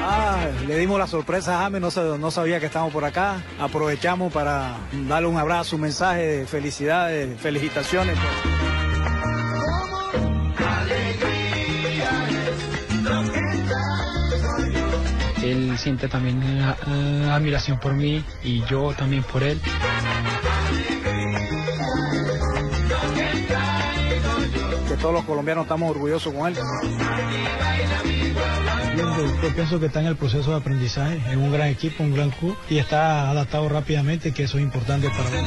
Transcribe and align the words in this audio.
Ah, 0.00 0.46
le 0.66 0.78
dimos 0.78 0.98
la 0.98 1.06
sorpresa 1.06 1.58
a 1.60 1.62
James, 1.64 1.80
no, 1.80 1.90
sa- 1.90 2.16
no 2.18 2.30
sabía 2.30 2.60
que 2.60 2.66
estábamos 2.66 2.92
por 2.92 3.04
acá. 3.04 3.42
Aprovechamos 3.58 4.32
para 4.32 4.76
darle 5.08 5.28
un 5.28 5.36
abrazo, 5.38 5.76
un 5.76 5.82
mensaje 5.82 6.20
de 6.26 6.46
felicidades, 6.46 7.38
felicitaciones. 7.40 8.16
Él 15.42 15.78
siente 15.78 16.08
también 16.08 16.42
eh, 16.42 17.28
admiración 17.30 17.78
por 17.78 17.94
mí 17.94 18.24
y 18.42 18.62
yo 18.66 18.92
también 18.94 19.22
por 19.22 19.42
él. 19.42 19.58
Todos 25.00 25.14
los 25.14 25.24
colombianos 25.24 25.64
estamos 25.64 25.90
orgullosos 25.90 26.32
con 26.32 26.48
él. 26.48 26.56
Yo 29.42 29.54
pienso 29.54 29.80
que 29.80 29.86
está 29.86 30.00
en 30.00 30.06
el 30.06 30.16
proceso 30.16 30.50
de 30.50 30.56
aprendizaje, 30.56 31.20
en 31.30 31.38
un 31.38 31.52
gran 31.52 31.68
equipo, 31.68 32.02
un 32.02 32.14
gran 32.14 32.30
club 32.30 32.56
y 32.68 32.78
está 32.78 33.30
adaptado 33.30 33.68
rápidamente, 33.68 34.32
que 34.32 34.44
eso 34.44 34.58
es 34.58 34.64
importante 34.64 35.08
para 35.10 35.28
él. 35.38 35.46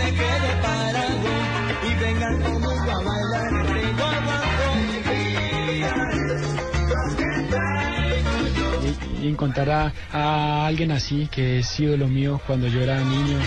Y, 9.21 9.25
y 9.25 9.29
encontrar 9.29 9.69
a, 9.69 9.93
a 10.11 10.65
alguien 10.67 10.91
así 10.91 11.27
que 11.31 11.59
es 11.59 11.79
ídolo 11.79 12.07
mío 12.07 12.41
cuando 12.47 12.67
yo 12.67 12.81
era 12.81 12.99
niño. 13.01 13.37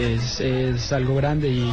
Es, 0.00 0.92
algo 0.92 1.14
grande 1.16 1.48
y 1.48 1.70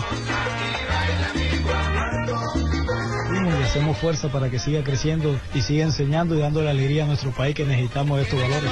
Y 3.34 3.64
hacemos 3.64 3.98
fuerza 3.98 4.28
para 4.28 4.50
que 4.50 4.60
siga 4.60 4.84
creciendo 4.84 5.40
y 5.54 5.62
siga 5.62 5.86
enseñando 5.86 6.36
y 6.36 6.40
dándole 6.40 6.70
alegría 6.70 7.06
a 7.06 7.08
nuestro 7.08 7.32
país 7.32 7.56
que 7.56 7.64
necesitamos 7.64 8.20
estos 8.20 8.42
valores. 8.42 8.72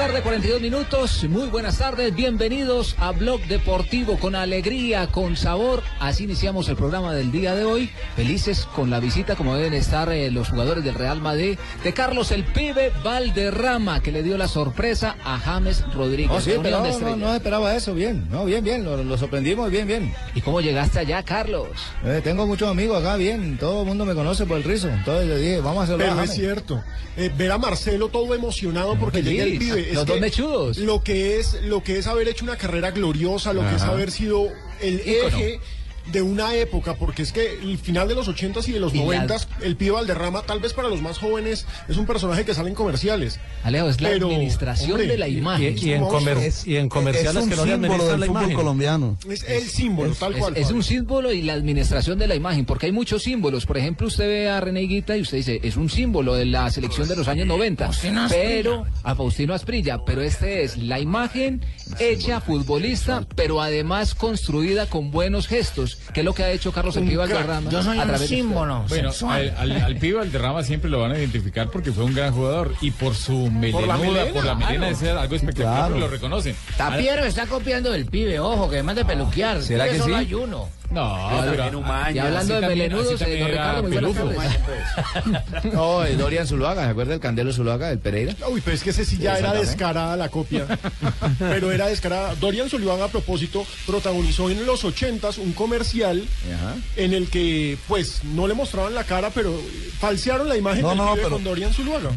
Tarde, 0.00 0.22
42 0.22 0.62
minutos. 0.62 1.26
Muy 1.28 1.48
buenas 1.48 1.76
tardes. 1.76 2.14
Bienvenidos 2.14 2.96
a 2.98 3.10
Blog 3.10 3.42
Deportivo 3.48 4.18
con 4.18 4.34
alegría, 4.34 5.08
con 5.08 5.36
sabor. 5.36 5.82
Así 5.98 6.24
iniciamos 6.24 6.70
el 6.70 6.76
programa 6.76 7.12
del 7.12 7.30
día 7.30 7.54
de 7.54 7.64
hoy. 7.64 7.90
Felices 8.16 8.66
con 8.74 8.88
la 8.88 8.98
visita, 8.98 9.36
como 9.36 9.56
deben 9.56 9.74
estar 9.74 10.10
eh, 10.10 10.30
los 10.30 10.48
jugadores 10.48 10.84
del 10.84 10.94
Real 10.94 11.20
Madrid, 11.20 11.58
de 11.84 11.92
Carlos 11.92 12.30
el 12.30 12.44
Pibe 12.44 12.90
Valderrama, 13.04 14.00
que 14.00 14.10
le 14.10 14.22
dio 14.22 14.38
la 14.38 14.48
sorpresa 14.48 15.16
a 15.22 15.38
James 15.38 15.84
Rodríguez. 15.92 16.34
Oh, 16.34 16.40
sí, 16.40 16.52
pero 16.62 16.78
no, 16.78 16.84
no, 16.84 16.86
Estrellas. 16.86 17.18
no 17.18 17.34
esperaba 17.34 17.76
eso, 17.76 17.92
bien, 17.92 18.26
no, 18.30 18.46
bien, 18.46 18.64
bien, 18.64 18.82
lo, 18.82 19.04
lo 19.04 19.18
sorprendimos, 19.18 19.70
bien, 19.70 19.86
bien. 19.86 20.14
¿Y 20.34 20.40
cómo 20.40 20.62
llegaste 20.62 21.00
allá, 21.00 21.22
Carlos? 21.22 21.68
Eh, 22.06 22.22
tengo 22.24 22.46
muchos 22.46 22.70
amigos 22.70 22.98
acá, 22.98 23.16
bien, 23.16 23.58
todo 23.58 23.82
el 23.82 23.86
mundo 23.86 24.06
me 24.06 24.14
conoce 24.14 24.46
por 24.46 24.56
el 24.56 24.64
rizo, 24.64 24.88
entonces 24.88 25.28
le 25.28 25.36
dije, 25.36 25.60
vamos 25.60 25.80
a 25.80 25.82
hacerlo. 25.82 26.04
Pero 26.06 26.20
a 26.20 26.24
es 26.24 26.32
cierto. 26.32 26.82
Eh, 27.18 27.30
ver 27.36 27.52
a 27.52 27.58
Marcelo 27.58 28.08
todo 28.08 28.34
emocionado 28.34 28.96
porque 28.98 29.22
llega 29.22 29.42
el 29.42 29.58
pibe. 29.58 29.89
Es 29.90 29.96
Los 29.96 30.06
dos 30.06 30.20
mechudos. 30.20 30.78
Lo 30.78 31.02
que 31.02 31.38
es, 31.38 31.54
lo 31.62 31.82
que 31.82 31.98
es 31.98 32.06
haber 32.06 32.28
hecho 32.28 32.44
una 32.44 32.56
carrera 32.56 32.90
gloriosa, 32.90 33.52
lo 33.52 33.62
que 33.68 33.76
es 33.76 33.82
haber 33.82 34.10
sido 34.10 34.48
el 34.80 35.00
eje 35.00 35.60
de 36.06 36.22
una 36.22 36.54
época, 36.54 36.94
porque 36.96 37.22
es 37.22 37.32
que 37.32 37.54
el 37.62 37.78
final 37.78 38.08
de 38.08 38.14
los 38.14 38.28
80s 38.28 38.66
y 38.68 38.72
de 38.72 38.80
los 38.80 38.94
Y 38.94 38.98
la- 38.98 39.04
90s, 39.26 39.46
el 39.62 39.76
pibe 39.76 39.92
Valderrama, 39.92 40.42
tal 40.42 40.58
vez 40.60 40.72
para 40.72 40.88
los 40.88 41.00
más 41.02 41.18
jóvenes, 41.18 41.66
es 41.88 41.96
un 41.96 42.06
personaje 42.06 42.44
que 42.44 42.52
sale 42.54 42.68
en 42.68 42.74
comerciales. 42.74 43.38
Alejo, 43.62 43.88
es 43.88 44.00
la 44.00 44.08
Pero, 44.10 44.26
administración 44.28 44.92
hombre, 44.92 45.06
de 45.06 45.18
la 45.18 45.28
imagen. 45.28 45.76
Y, 45.78 45.84
y 45.86 45.92
en, 45.92 46.00
Monstruo. 46.00 46.20
comer- 46.20 46.38
Es- 46.38 46.66
y 46.66 46.76
en 46.76 46.88
comerciales 46.88 47.44
es 47.44 47.48
que 47.48 47.54
un 47.54 47.56
no 47.60 47.64
le 47.66 47.72
símbolo 47.72 47.92
administran 47.94 48.10
del 48.12 48.20
la 48.20 48.26
fútbol 48.26 48.42
imagen. 48.42 48.56
colombiano. 48.56 49.18
Es 49.30 49.42
el 49.44 49.62
símbolo, 49.68 50.14
tal 50.14 50.32
Es, 50.34 50.38
cual. 50.40 50.56
es 50.56 50.70
un 50.70 50.82
símbolo 50.82 51.32
y 51.32 51.42
la 51.42 51.52
administración 51.52 52.18
de 52.18 52.26
la 52.26 52.34
imagen, 52.34 52.64
porque 52.64 52.86
hay 52.86 52.92
muchos 52.92 53.22
símbolos. 53.22 53.66
Por 53.66 53.78
ejemplo, 53.78 54.06
usted 54.08 54.26
ve 54.26 54.48
a 54.50 54.60
René 54.60 54.82
Higuita 54.82 55.16
y 55.16 55.20
usted 55.22 55.36
dice, 55.36 55.60
es 55.62 55.76
un 55.76 55.88
símbolo 55.90 56.34
de 56.34 56.46
la 56.46 56.70
selección 56.70 57.06
de 57.08 57.16
los 57.16 57.28
años 57.28 57.46
90. 57.46 57.90
Pero, 58.28 58.84
a 59.02 59.14
Faustino 59.14 59.54
Asprilla, 59.54 60.04
pero 60.04 60.22
este 60.22 60.64
es 60.64 60.76
la 60.76 60.98
imagen 60.98 61.62
hecha 61.98 62.40
futbolista, 62.40 63.26
pero 63.36 63.60
además 63.60 64.14
construida 64.14 64.86
con 64.86 65.10
buenos 65.10 65.46
gestos, 65.46 65.98
que 66.12 66.20
es 66.20 66.24
lo 66.26 66.34
que 66.34 66.42
ha 66.42 66.50
hecho 66.50 66.72
Carlos 66.72 66.96
El 66.96 67.04
Pibe 67.04 67.16
Valderrama. 67.18 67.70
Yo 67.70 67.82
soy 67.82 67.98
a 67.98 68.02
un 68.04 68.18
símbolo 68.18 68.84
Bueno, 68.88 69.10
al, 69.28 69.54
al, 69.56 69.72
al 69.72 69.96
pibe 69.96 70.18
Valderrama 70.18 70.62
siempre 70.62 70.90
lo 70.90 71.00
van 71.00 71.12
a 71.12 71.18
identificar 71.18 71.70
porque 71.70 71.92
fue 71.92 72.04
un 72.04 72.14
gran 72.14 72.32
jugador 72.34 72.74
y 72.80 72.90
por 72.90 73.14
su 73.14 73.50
melenuda, 73.50 74.26
por 74.32 74.44
la 74.44 74.54
melena, 74.54 74.66
melena, 74.66 74.88
es 74.90 75.02
algo 75.02 75.34
espectacular, 75.36 75.76
Claro. 75.88 75.98
lo 75.98 76.08
reconocen. 76.08 76.56
Tapiero 76.76 77.24
está 77.24 77.46
copiando 77.46 77.90
del 77.92 78.06
pibe, 78.06 78.40
ojo, 78.40 78.68
que 78.68 78.76
además 78.76 78.96
de 78.96 79.04
peluquear. 79.04 79.62
¿Será 79.62 79.88
que 79.88 79.98
solo 79.98 80.14
sí? 80.18 80.24
hay 80.26 80.34
uno. 80.34 80.68
No, 80.90 81.28
pero 81.48 81.82
Y 82.12 82.18
hablando 82.18 82.60
de 82.60 82.66
melenudos, 82.66 83.22
eh, 83.22 83.38
don 83.38 83.48
Ricardo, 83.48 83.82
muy 83.82 83.92
buenas 83.92 84.14
tardes. 84.14 85.64
No, 85.72 86.04
eh, 86.04 86.16
Dorian 86.16 86.46
Zuluaga, 86.46 86.84
¿se 86.84 86.90
acuerda 86.90 87.14
el 87.14 87.20
Candelo 87.20 87.52
Zuluaga, 87.52 87.88
del 87.88 87.98
Pereira? 88.00 88.34
Uy, 88.50 88.60
pero 88.60 88.74
es 88.74 88.82
que 88.82 88.90
ese 88.90 89.04
sí 89.04 89.18
ya 89.18 89.38
era 89.38 89.52
descarada 89.52 90.16
la 90.16 90.28
copia. 90.28 90.66
Pero 91.38 91.70
era 91.70 91.86
descarada. 91.86 92.34
Dorian 92.36 92.68
Soliván, 92.68 93.00
a 93.02 93.08
propósito, 93.08 93.64
protagonizó 93.86 94.50
en 94.50 94.66
los 94.66 94.84
80s 94.84 95.38
un 95.38 95.52
comercial 95.52 96.24
Ajá. 96.54 96.74
en 96.96 97.14
el 97.14 97.28
que, 97.30 97.78
pues, 97.86 98.24
no 98.24 98.46
le 98.48 98.54
mostraban 98.54 98.94
la 98.94 99.04
cara, 99.04 99.30
pero 99.30 99.54
falsearon 99.98 100.48
la 100.48 100.56
imagen 100.56 100.82
No, 100.82 100.88
del 100.90 100.98
no, 100.98 101.04
no, 101.04 101.12
pibe 101.12 101.22
pero- 101.24 101.36
con 101.36 101.44
Dorian 101.44 101.72
Zuluaga. 101.72 102.10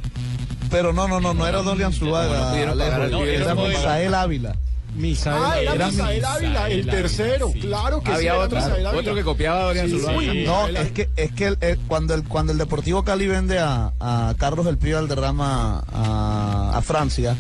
Pero 0.72 0.94
no, 0.94 1.08
no, 1.08 1.20
no, 1.22 1.34
no 1.36 1.48
era 1.48 1.62
Dorian 1.62 1.94
Zuluaga. 1.94 2.56
no 2.66 3.10
No, 3.10 3.24
era 3.26 3.54
Misael 3.56 4.14
Ávila. 4.16 4.56
Misael 4.96 5.44
Ah, 5.44 5.60
era 5.60 5.74
era 5.76 5.88
Misael 5.88 6.24
Ávila, 6.26 6.50
el 6.50 6.58
Ávila, 6.80 6.92
tercero. 6.94 7.50
sí. 7.54 7.60
Claro 7.62 8.00
que 8.02 8.08
sí. 8.12 8.16
Había 8.16 8.38
otro, 8.38 8.58
Misael 8.58 8.86
Ávila. 8.86 9.00
otro 9.02 9.16
que 9.16 9.24
copiaba 9.24 9.60
a 9.60 9.64
Dorian 9.64 9.90
Sí, 9.90 10.00
Zuluaga. 10.00 10.20
sí. 10.32 10.44
No, 10.46 10.68
es 10.68 10.92
que, 10.92 11.10
es 11.16 11.32
que 11.32 11.46
el- 11.48 11.58
el- 11.62 11.80
cuando, 11.88 12.14
el, 12.14 12.24
cuando 12.24 12.52
el 12.52 12.58
Deportivo 12.58 13.04
Cali 13.04 13.28
vende 13.28 13.60
a, 13.60 13.94
a 14.00 14.34
Carlos 14.38 14.68
El 14.68 14.78
Pío 14.78 14.98
Valderrama 14.98 15.84
a, 15.92 16.72
a 16.78 16.82
Francia, 16.82 17.36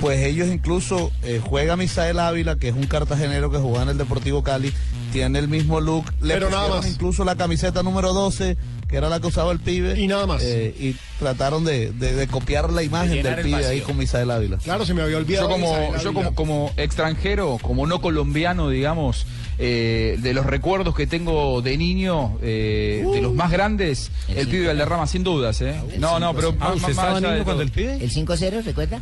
pues 0.00 0.20
ellos 0.24 0.48
incluso 0.48 1.10
eh, 1.22 1.40
juega 1.44 1.76
Misael 1.76 2.18
Ávila, 2.18 2.56
que 2.56 2.68
es 2.68 2.74
un 2.74 2.86
cartagenero 2.86 3.50
que 3.50 3.58
jugaba 3.58 3.84
en 3.84 3.88
el 3.90 3.98
Deportivo 3.98 4.42
Cali, 4.42 4.72
tiene 5.12 5.38
el 5.38 5.48
mismo 5.48 5.80
look, 5.80 6.04
le 6.20 6.34
Pero 6.34 6.50
nada 6.50 6.68
más. 6.68 6.86
incluso 6.86 7.24
la 7.24 7.36
camiseta 7.36 7.82
número 7.82 8.12
12, 8.12 8.56
que 8.88 8.96
era 8.96 9.08
la 9.08 9.20
que 9.20 9.26
usaba 9.26 9.52
el 9.52 9.60
pibe. 9.60 9.98
Y 10.00 10.06
nada 10.08 10.26
más. 10.26 10.42
eh, 10.42 10.74
y 10.78 10.96
trataron 11.18 11.64
de, 11.64 11.90
de- 11.92 12.14
de 12.14 12.26
copiar 12.26 12.72
la 12.72 12.82
imagen 12.82 13.22
del 13.22 13.26
el 13.38 13.44
pibe 13.44 13.56
ahí 13.56 13.62
vacío. 13.80 13.84
con 13.84 13.96
Misael 13.98 14.30
Ávila. 14.30 14.56
Claro, 14.58 14.86
se 14.86 14.94
me 14.94 15.02
había 15.02 15.16
olvidado. 15.18 15.48
Yo 15.48 15.52
como, 15.52 15.96
yo 15.98 16.14
como, 16.14 16.34
como 16.34 16.72
extranjero, 16.76 17.58
como 17.60 17.86
no 17.86 18.00
colombiano, 18.00 18.68
digamos, 18.70 19.26
eh, 19.58 20.16
de 20.20 20.32
los 20.34 20.46
recuerdos 20.46 20.94
que 20.94 21.06
tengo 21.06 21.60
de 21.62 21.76
niño, 21.76 22.38
eh, 22.42 23.04
de 23.12 23.20
los 23.20 23.34
más 23.34 23.50
grandes, 23.50 24.10
el, 24.28 24.46
pibe 24.48 24.68
Valderrama, 24.68 25.06
sin 25.06 25.22
dudas, 25.24 25.60
¿eh? 25.60 25.74
No, 25.98 26.18
no, 26.20 26.32
pero 26.34 26.54
Ah, 26.60 26.68
más, 26.70 26.76
¿usted 26.76 26.94
más 26.94 27.16
allá 27.16 27.30
de 27.32 27.42
cuando 27.42 27.62
el 27.62 27.70
pibe? 27.70 27.96
¿El 27.96 28.10
5-0, 28.10 28.62
recuerda? 28.64 29.00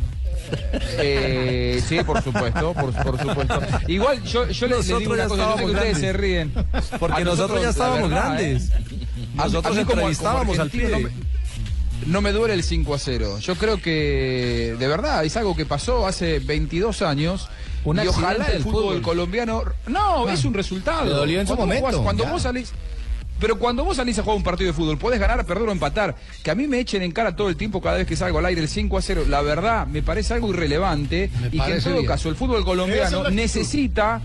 Eh, 0.99 1.81
sí, 1.87 1.97
por 2.05 2.21
supuesto, 2.23 2.73
por, 2.73 2.93
por 2.93 3.19
supuesto. 3.19 3.61
Igual 3.87 4.23
yo, 4.23 4.47
yo 4.49 4.67
les, 4.67 4.77
les 4.77 4.87
digo 4.87 4.99
Nosotros 4.99 5.17
ya 5.17 5.25
una 5.25 5.27
cosa, 5.27 5.43
yo 5.43 5.57
sé 5.57 5.57
que 5.57 5.71
estábamos 5.71 5.71
ustedes 5.71 5.97
se 5.97 6.13
ríen. 6.13 6.53
Porque 6.99 7.23
nosotros 7.23 7.61
ya 7.61 7.69
estábamos 7.69 8.09
verdad, 8.09 8.25
grandes. 8.25 8.71
A- 9.37 9.43
a 9.43 9.45
Nosotros 9.45 9.75
mí 9.75 9.83
como- 9.83 9.87
como 9.95 10.07
entrevistábamos 10.09 10.59
al 10.59 10.69
pibe. 10.69 10.89
no 10.89 10.99
me- 10.99 11.37
No 12.05 12.21
me 12.21 12.31
duele 12.31 12.53
el 12.53 12.63
5 12.63 12.93
a 12.93 12.99
0. 12.99 13.39
Yo 13.39 13.55
creo 13.55 13.81
que 13.81 14.75
de 14.77 14.87
verdad 14.87 15.25
es 15.25 15.35
algo 15.35 15.55
que 15.55 15.65
pasó 15.65 16.05
hace 16.05 16.39
22 16.39 17.01
años. 17.01 17.49
Un 17.83 17.97
y 18.03 18.07
ojalá 18.07 18.45
el 18.45 18.61
fútbol, 18.61 18.83
fútbol. 18.83 19.01
colombiano. 19.01 19.63
No, 19.87 20.29
es 20.29 20.45
un 20.45 20.53
resultado. 20.53 21.05
Le 21.05 21.11
dolió 21.11 21.41
en 21.41 21.47
su 21.47 21.55
Cuando 21.55 21.73
vos 21.73 21.81
momento, 21.81 21.97
jugás- 21.97 22.03
cuando 22.03 22.23
ya. 22.25 22.31
vos 22.31 22.41
salís. 22.43 22.71
Pero 23.39 23.57
cuando 23.59 23.83
vos 23.83 23.97
salís 23.97 24.17
a 24.19 24.23
jugar 24.23 24.37
un 24.37 24.43
partido 24.43 24.67
de 24.71 24.73
fútbol, 24.73 24.97
podés 24.97 25.19
ganar, 25.19 25.43
perder 25.45 25.67
o 25.69 25.71
empatar. 25.71 26.15
Que 26.43 26.51
a 26.51 26.55
mí 26.55 26.67
me 26.67 26.79
echen 26.79 27.01
en 27.01 27.11
cara 27.11 27.35
todo 27.35 27.49
el 27.49 27.55
tiempo 27.55 27.81
cada 27.81 27.97
vez 27.97 28.07
que 28.07 28.15
salgo 28.15 28.39
al 28.39 28.45
aire 28.45 28.61
el 28.61 28.67
5 28.69 28.97
a 28.97 29.01
0, 29.01 29.23
la 29.27 29.41
verdad 29.41 29.85
me 29.87 30.01
parece 30.03 30.33
algo 30.35 30.49
irrelevante. 30.51 31.29
y 31.51 31.59
que 31.59 31.71
en 31.73 31.81
todo 31.83 31.93
bien. 31.93 32.05
caso 32.05 32.29
el 32.29 32.35
fútbol 32.35 32.63
colombiano 32.63 33.29
necesita 33.31 34.21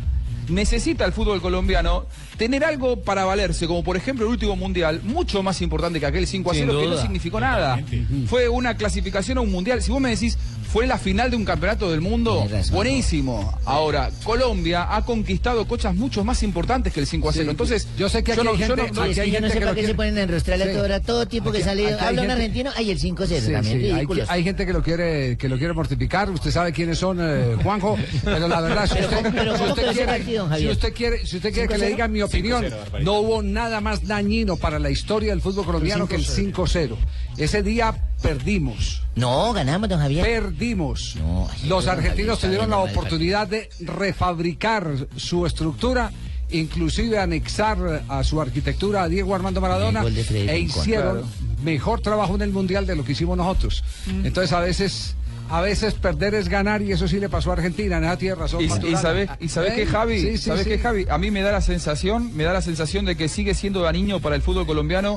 necesita 0.49 1.05
el 1.05 1.13
fútbol 1.13 1.41
colombiano 1.41 2.07
tener 2.37 2.65
algo 2.65 3.03
para 3.03 3.25
valerse, 3.25 3.67
como 3.67 3.85
por 3.85 3.97
ejemplo 3.97 4.27
el 4.27 4.33
último 4.33 4.57
mundial, 4.57 5.01
mucho 5.05 5.43
más 5.43 5.61
importante 5.63 6.01
que 6.01 6.07
aquel 6.07 6.27
5 6.27 6.51
a 6.51 6.55
Sin 6.55 6.67
0, 6.67 6.81
que 6.81 6.87
no 6.89 7.01
significó 7.01 7.39
nada. 7.41 7.81
Fue 8.27 8.49
una 8.49 8.77
clasificación 8.77 9.39
a 9.39 9.41
un 9.43 9.53
mundial. 9.53 9.83
Si 9.83 9.91
vos 9.93 10.01
me 10.01 10.11
decís, 10.11 10.37
fue 10.73 10.87
la 10.87 10.99
final 10.99 11.31
de 11.31 11.37
un 11.37 11.45
campeonato 11.45 11.91
del 11.91 12.01
mundo, 12.01 12.49
buenísimo. 12.71 13.57
Ahora, 13.65 14.11
Colombia 14.25 14.95
ha 14.95 15.05
conquistado 15.05 15.67
cosas 15.67 15.95
mucho 15.95 16.25
más 16.25 16.43
importantes 16.43 16.93
que 16.93 17.01
el 17.01 17.07
5 17.07 17.29
a 17.29 17.33
0. 17.33 17.51
Entonces, 17.51 17.87
yo 17.97 18.09
sé 18.09 18.25
que 18.25 18.33
aquí 18.33 18.43
no- 18.43 18.51
hay 18.53 18.59
yo 18.59 18.67
gente- 18.67 18.91
no- 18.93 19.03
aquí 19.03 19.21
hay 19.21 19.31
yo 19.31 19.35
gente 19.35 19.41
no 19.43 19.49
sé 19.49 19.55
que 19.59 19.65
para 19.67 19.75
qué 19.75 19.87
se 19.87 19.95
ponen 19.95 20.19
a 20.19 20.23
enrostrarle 20.23 20.73
Sí. 20.73 20.79
a 20.79 20.83
hora. 20.83 21.01
Todo 21.01 21.27
tipo 21.27 21.53
que 21.53 21.59
Aquí- 21.59 21.65
sale, 21.65 21.85
aquí 21.87 21.93
hay 21.95 21.99
habla 22.07 22.11
un 22.23 22.29
gente- 22.29 22.33
argentino, 22.33 22.71
ay, 22.75 22.91
el 22.91 22.99
5-0, 22.99 23.47
Sí, 23.47 23.53
también 23.53 23.79
sí, 23.81 23.85
hay, 23.87 23.93
ridículos. 23.93 24.31
hay 24.31 24.43
gente 24.45 24.67
que 24.67 24.73
lo 24.73 24.83
quiere 24.83 25.37
que 25.37 25.49
lo 25.49 25.59
quiere 25.59 25.73
mortificar. 25.75 26.31
Usted 26.31 26.51
sabe 26.51 26.73
quiénes 26.73 26.99
son, 26.99 27.19
eh, 27.21 27.57
Juanjo. 27.63 27.97
Pero 28.25 28.49
la 28.49 28.61
verdad, 28.61 28.87
si 28.87 28.95
Pero 28.95 29.07
usted, 29.09 29.17
¿cómo- 29.23 29.31
pero 29.37 29.57
si 29.59 29.65
usted 29.65 29.87
que 29.89 29.93
quiere, 29.95 30.13
sí, 30.33 30.37
don 30.39 30.59
Si 30.59 30.69
usted 30.69 30.93
quiere, 30.95 31.27
si 31.27 31.37
usted 31.37 31.53
quiere 31.53 31.69
que 31.69 31.79
le 31.79 31.87
5-0. 31.87 31.91
diga 31.91 32.09
mi 32.09 32.23
opinión, 32.23 32.65
5-0, 32.65 32.71
Barbarita. 32.71 32.99
no 33.01 33.21
hubo 33.21 33.43
nada 33.43 33.81
más 33.81 34.07
dañino 34.07 34.57
para 34.57 34.79
la 34.79 34.91
historia 34.91 35.31
del 35.31 35.41
fútbol 35.41 35.65
colombiano 35.65 36.07
que 36.09 36.17
el 36.17 36.27
5-0. 36.27 36.97
Ese 37.37 37.63
día 37.63 37.95
perdimos. 38.23 39.03
No, 39.15 39.53
ganamos, 39.53 39.89
don 39.89 40.01
Javier. 40.01 40.25
Perdimos. 40.25 41.17
No, 41.17 41.49
Los 41.67 41.87
argentinos 41.87 42.39
Javier, 42.41 42.59
tuvieron 42.61 42.71
la 42.71 42.79
oportunidad 42.79 43.47
de 43.49 43.69
refabricar 43.81 45.07
su 45.17 45.47
estructura, 45.47 46.13
inclusive 46.51 47.19
anexar 47.19 48.05
a 48.09 48.25
su 48.25 48.41
arquitectura 48.41 49.03
a 49.03 49.09
Diego 49.09 49.35
Armando 49.35 49.61
Maradona 49.61 50.05
e 50.05 50.59
hicieron 50.59 51.25
mejor 51.65 52.01
trabajo 52.01 52.35
en 52.35 52.43
el 52.43 52.51
mundial 52.53 52.87
de 52.87 52.97
lo 52.97 53.05
que 53.05 53.13
hicimos 53.13 53.37
nosotros. 53.37 53.83
Entonces 54.25 54.53
a 54.53 54.61
veces 54.61 55.15
a 55.53 55.61
veces 55.61 55.93
perder 55.93 56.35
es 56.35 56.49
ganar 56.49 56.81
y 56.81 56.93
eso 56.93 57.07
sí 57.07 57.21
le 57.21 57.29
pasó 57.29 57.51
a 57.51 57.53
Argentina, 57.53 57.99
en 57.99 58.05
esa 58.05 58.17
tiene 58.17 58.35
razón. 58.37 58.63
Y, 58.63 58.65
y 58.65 58.69
y 58.69 58.97
sabés 58.97 59.73
¿Eh? 59.73 59.75
qué, 59.77 59.87
Javi, 59.87 60.19
Sí, 60.19 60.39
sí, 60.39 60.39
¿sabés 60.39 60.65
sí. 60.65 60.71
qué, 60.71 60.79
Javi, 60.79 61.07
a 61.11 61.19
mí 61.19 61.31
me 61.31 61.43
da 61.43 61.53
la 61.53 61.61
sensación, 61.61 62.35
me 62.35 62.45
da 62.45 62.55
la 62.55 62.63
sensación 62.63 63.05
de 63.05 63.17
que 63.17 63.29
sigue 63.29 63.53
siendo 63.53 63.83
dañino 63.83 64.19
para 64.21 64.35
el 64.35 64.41
fútbol 64.41 64.65
colombiano 64.65 65.17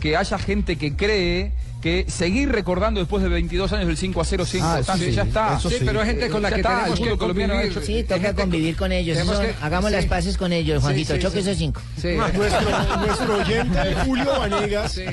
que 0.00 0.16
haya 0.16 0.38
gente 0.38 0.74
que 0.74 0.96
cree 0.96 1.52
que 1.80 2.04
seguir 2.08 2.50
recordando 2.50 2.98
después 3.00 3.22
de 3.22 3.28
22 3.28 3.72
años 3.72 3.86
del 3.86 3.96
5 3.96 4.20
a 4.20 4.24
0 4.24 4.46
sin 4.46 4.62
Ah, 4.62 4.80
sí, 4.98 5.12
ya 5.12 5.22
está. 5.22 5.60
Sí, 5.60 5.68
sí. 5.70 5.76
pero 5.84 6.00
hay 6.00 6.06
gente 6.08 6.28
con 6.28 6.42
la 6.42 6.50
que 6.50 6.56
está, 6.56 6.70
tenemos 6.84 6.98
el 7.00 7.06
que 7.06 7.12
ha 7.12 7.16
convivir. 7.16 7.50
hecho- 7.70 7.80
Sí, 7.82 8.02
toca 8.02 8.34
convivir 8.34 8.76
con 8.76 8.90
ellos. 8.92 9.16
tenemos 9.16 9.36
Son- 9.36 9.46
que- 9.46 9.54
hagamos 9.62 9.90
las 9.92 10.02
sí. 10.04 10.08
paces 10.08 10.36
con 10.36 10.52
ellos, 10.52 10.78
Sí, 10.78 10.82
Juanito. 10.82 11.14
sí, 11.14 11.20
choque 11.20 11.34
sí. 11.42 11.48
esos 11.48 11.58
cinco. 11.58 11.80
Sí. 12.00 12.08
Nuestro, 12.34 12.98
nuestro 13.00 13.36
oyente 13.36 13.78
Julio 14.06 14.38
Vanegas 14.38 14.92
Sí, 14.92 15.04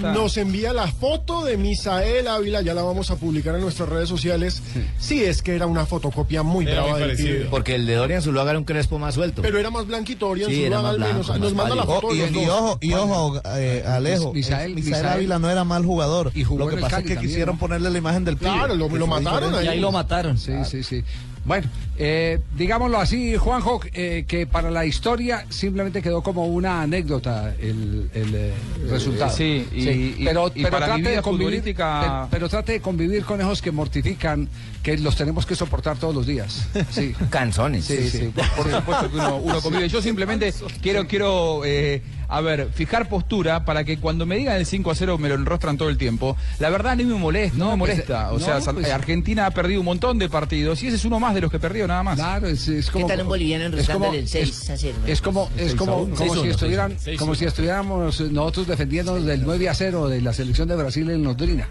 nos 0.00 0.36
envía 0.36 0.72
la 0.72 0.86
foto 0.86 1.44
de 1.44 1.56
Misael 1.56 2.26
Ávila, 2.28 2.62
ya 2.62 2.72
la 2.74 2.82
vamos 2.82 3.10
a 3.10 3.16
publicar 3.16 3.54
en 3.56 3.60
nuestras 3.60 3.88
redes 3.88 4.08
sociales. 4.08 4.62
Sí, 4.98 5.22
es 5.24 5.42
que 5.42 5.54
era 5.54 5.66
una 5.66 5.86
fotocopia 5.86 6.42
muy 6.42 6.64
Era 6.64 6.74
brava 6.82 6.90
muy 6.90 7.00
del 7.00 7.08
parecido. 7.10 7.36
pibe. 7.36 7.48
Porque 7.50 7.74
el 7.74 7.86
de 7.86 7.94
Dorian 7.94 8.22
Zuluaga 8.22 8.50
era 8.50 8.58
un 8.58 8.64
crespo 8.64 8.98
más 8.98 9.14
suelto. 9.14 9.42
Pero 9.42 9.58
era 9.58 9.70
más 9.70 9.86
blanquito, 9.86 10.34
Sí, 10.36 10.64
era 10.64 10.76
Zuluaga 10.78 10.88
al 10.90 10.98
menos. 11.00 11.38
Nos 11.40 11.54
manda 11.54 11.74
la 11.74 11.84
foto 11.84 12.08
de 12.14 12.30
y, 12.30 12.46
ojo, 12.48 12.78
y 12.80 12.92
ojo, 12.94 13.40
eh, 13.56 13.84
Alejo. 13.86 14.32
Misael- 14.32 14.72
eh, 14.78 14.82
Misael- 14.82 15.06
Ávila 15.06 15.38
no 15.38 15.50
era 15.50 15.64
mal 15.64 15.84
jugador. 15.84 16.11
Y 16.34 16.44
jugó 16.44 16.60
lo 16.60 16.64
en 16.64 16.70
que 16.70 16.76
el 16.76 16.80
pasa 16.82 16.96
Cali 16.96 17.02
es 17.04 17.08
que 17.08 17.14
también, 17.14 17.30
quisieron 17.30 17.54
¿no? 17.56 17.60
ponerle 17.60 17.90
la 17.90 17.98
imagen 17.98 18.24
del 18.24 18.36
pibe. 18.36 18.50
Claro, 18.50 18.74
lo, 18.74 18.88
que 18.88 18.98
lo 18.98 19.06
fue 19.06 19.20
mataron 19.20 19.50
diferente. 19.50 19.84
ahí. 19.86 19.92
mataron. 19.92 20.38
Sí, 20.38 20.52
sí, 20.64 20.82
sí. 20.82 21.04
Bueno, 21.44 21.68
eh, 21.98 22.38
digámoslo 22.56 22.98
así, 22.98 23.36
Juanjo, 23.36 23.80
eh, 23.94 24.24
que 24.28 24.46
para 24.46 24.70
la 24.70 24.86
historia 24.86 25.44
simplemente 25.48 26.00
quedó 26.00 26.22
como 26.22 26.46
una 26.46 26.82
anécdota 26.82 27.52
el, 27.60 28.08
el, 28.14 28.34
eh, 28.34 28.52
resultado. 28.88 29.34
sí, 29.36 29.66
y- 29.74 29.88
y- 29.88 30.24
pero, 30.24 30.52
y 30.54 30.62
pero 30.62 30.70
para 30.78 30.94
mi 30.96 31.02
trate 31.02 31.16
de 31.16 31.22
convivir, 31.22 31.60
futbolística- 31.62 32.00
pero, 32.00 32.28
pero 32.30 32.48
trate 32.48 32.72
de 32.72 32.80
convivir 32.80 33.24
con 33.24 33.40
esos 33.40 33.60
que 33.60 33.72
mortifican, 33.72 34.48
que 34.84 34.96
los 34.98 35.16
tenemos 35.16 35.44
que 35.44 35.56
soportar 35.56 35.96
todos 35.98 36.14
los 36.14 36.26
días. 36.26 36.68
Sí. 36.90 37.12
Canzones. 37.30 37.84
Sí, 37.86 38.08
sí, 38.08 38.32
por, 38.34 38.48
por 38.50 38.70
supuesto 38.70 39.10
que 39.10 39.16
uno, 39.16 39.36
uno 39.38 39.60
convive. 39.60 39.88
Yo 39.88 40.00
simplemente 40.00 40.52
quiero, 40.82 41.06
quiero 41.08 41.62
eh, 41.64 42.02
a 42.28 42.40
ver, 42.40 42.70
fijar 42.72 43.08
postura 43.08 43.64
para 43.64 43.84
que 43.84 43.98
cuando 43.98 44.26
me 44.26 44.36
digan 44.36 44.56
el 44.56 44.64
5 44.66 44.90
a 44.90 44.94
0 44.94 45.18
me 45.18 45.28
lo 45.28 45.34
enrostran 45.34 45.76
todo 45.76 45.88
el 45.90 45.98
tiempo. 45.98 46.36
La 46.60 46.70
verdad 46.70 46.96
ni 46.96 47.04
me 47.04 47.14
molesta, 47.14 47.58
no, 47.58 47.64
No, 47.66 47.70
me 47.72 47.76
molesta. 47.78 48.30
o 48.32 48.38
no, 48.38 48.44
sea, 48.44 48.60
pues- 48.72 48.90
Argentina 48.90 49.46
ha 49.46 49.50
perdido 49.50 49.80
un 49.80 49.86
montón 49.86 50.18
de 50.18 50.28
partidos 50.28 50.82
y 50.82 50.86
ese 50.86 50.96
es 50.96 51.04
uno 51.04 51.20
más 51.20 51.31
de 51.34 51.40
los 51.40 51.50
que 51.50 51.58
perdió 51.58 51.86
nada 51.86 52.02
más. 52.02 52.16
Claro, 52.16 52.46
es, 52.48 52.66
es 52.68 52.90
como. 52.90 53.06
tal 53.06 53.20
un 53.22 53.28
boliviano 53.28 53.76
es 53.76 53.88
como- 53.88 54.12
el 54.12 54.28
seis 54.28 54.48
es- 54.62 54.70
a 54.70 54.76
cero? 54.76 54.96
Es 55.06 55.20
como, 55.20 55.50
es 55.56 55.74
como, 55.74 55.92
como 56.10 56.16
6-1, 56.16 56.42
si 56.42 56.48
estuvieran, 56.48 56.96
6-1. 56.98 57.18
como 57.18 57.34
si 57.34 57.44
estuviéramos 57.44 58.20
nosotros 58.30 58.66
defendiéndonos 58.66 59.24
del 59.24 59.42
9 59.42 59.68
a 59.68 59.74
0 59.74 60.08
de 60.08 60.20
la 60.20 60.32
selección 60.32 60.68
de 60.68 60.76
Brasil 60.76 61.08
en 61.10 61.24
Londrina. 61.24 61.68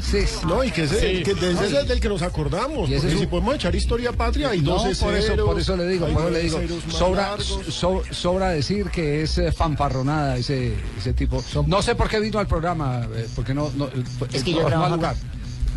Sí, 0.00 0.18
No, 0.46 0.64
y 0.64 0.70
que, 0.70 0.84
ese, 0.84 0.98
Sí. 1.18 1.22
que 1.22 1.34
desde 1.34 1.66
ese 1.66 1.80
es 1.80 1.88
del 1.88 2.00
que 2.00 2.08
nos 2.08 2.22
acordamos. 2.22 2.88
Y 2.88 2.94
ese 2.94 3.00
Porque 3.02 3.06
es 3.08 3.14
un- 3.14 3.20
si 3.20 3.26
podemos 3.26 3.54
echar 3.56 3.74
historia 3.74 4.12
patria 4.12 4.54
y 4.54 4.62
No, 4.62 4.74
12 4.82 5.04
por 5.04 5.14
eso, 5.14 5.36
por 5.44 5.60
eso 5.60 5.76
le 5.76 5.86
digo, 5.88 6.06
por 6.06 6.22
eso 6.22 6.30
le 6.30 6.42
digo, 6.42 6.58
sobra, 6.88 7.36
so- 7.68 8.02
sobra 8.10 8.50
decir 8.50 8.86
que 8.88 9.22
es 9.22 9.36
eh, 9.36 9.52
fanfarronada 9.52 10.36
ese, 10.38 10.74
ese 10.96 11.12
tipo. 11.12 11.42
No 11.66 11.82
sé 11.82 11.94
por 11.96 12.08
qué 12.08 12.18
vino 12.20 12.38
al 12.38 12.46
programa, 12.46 13.06
eh, 13.14 13.26
porque 13.34 13.52
no, 13.52 13.70
no, 13.76 13.86
eh, 13.88 13.90
Es 14.32 14.42
que 14.44 14.52
yo 14.52 14.64
trabajo 14.64 14.84
al 14.94 14.98
lugar, 15.00 15.16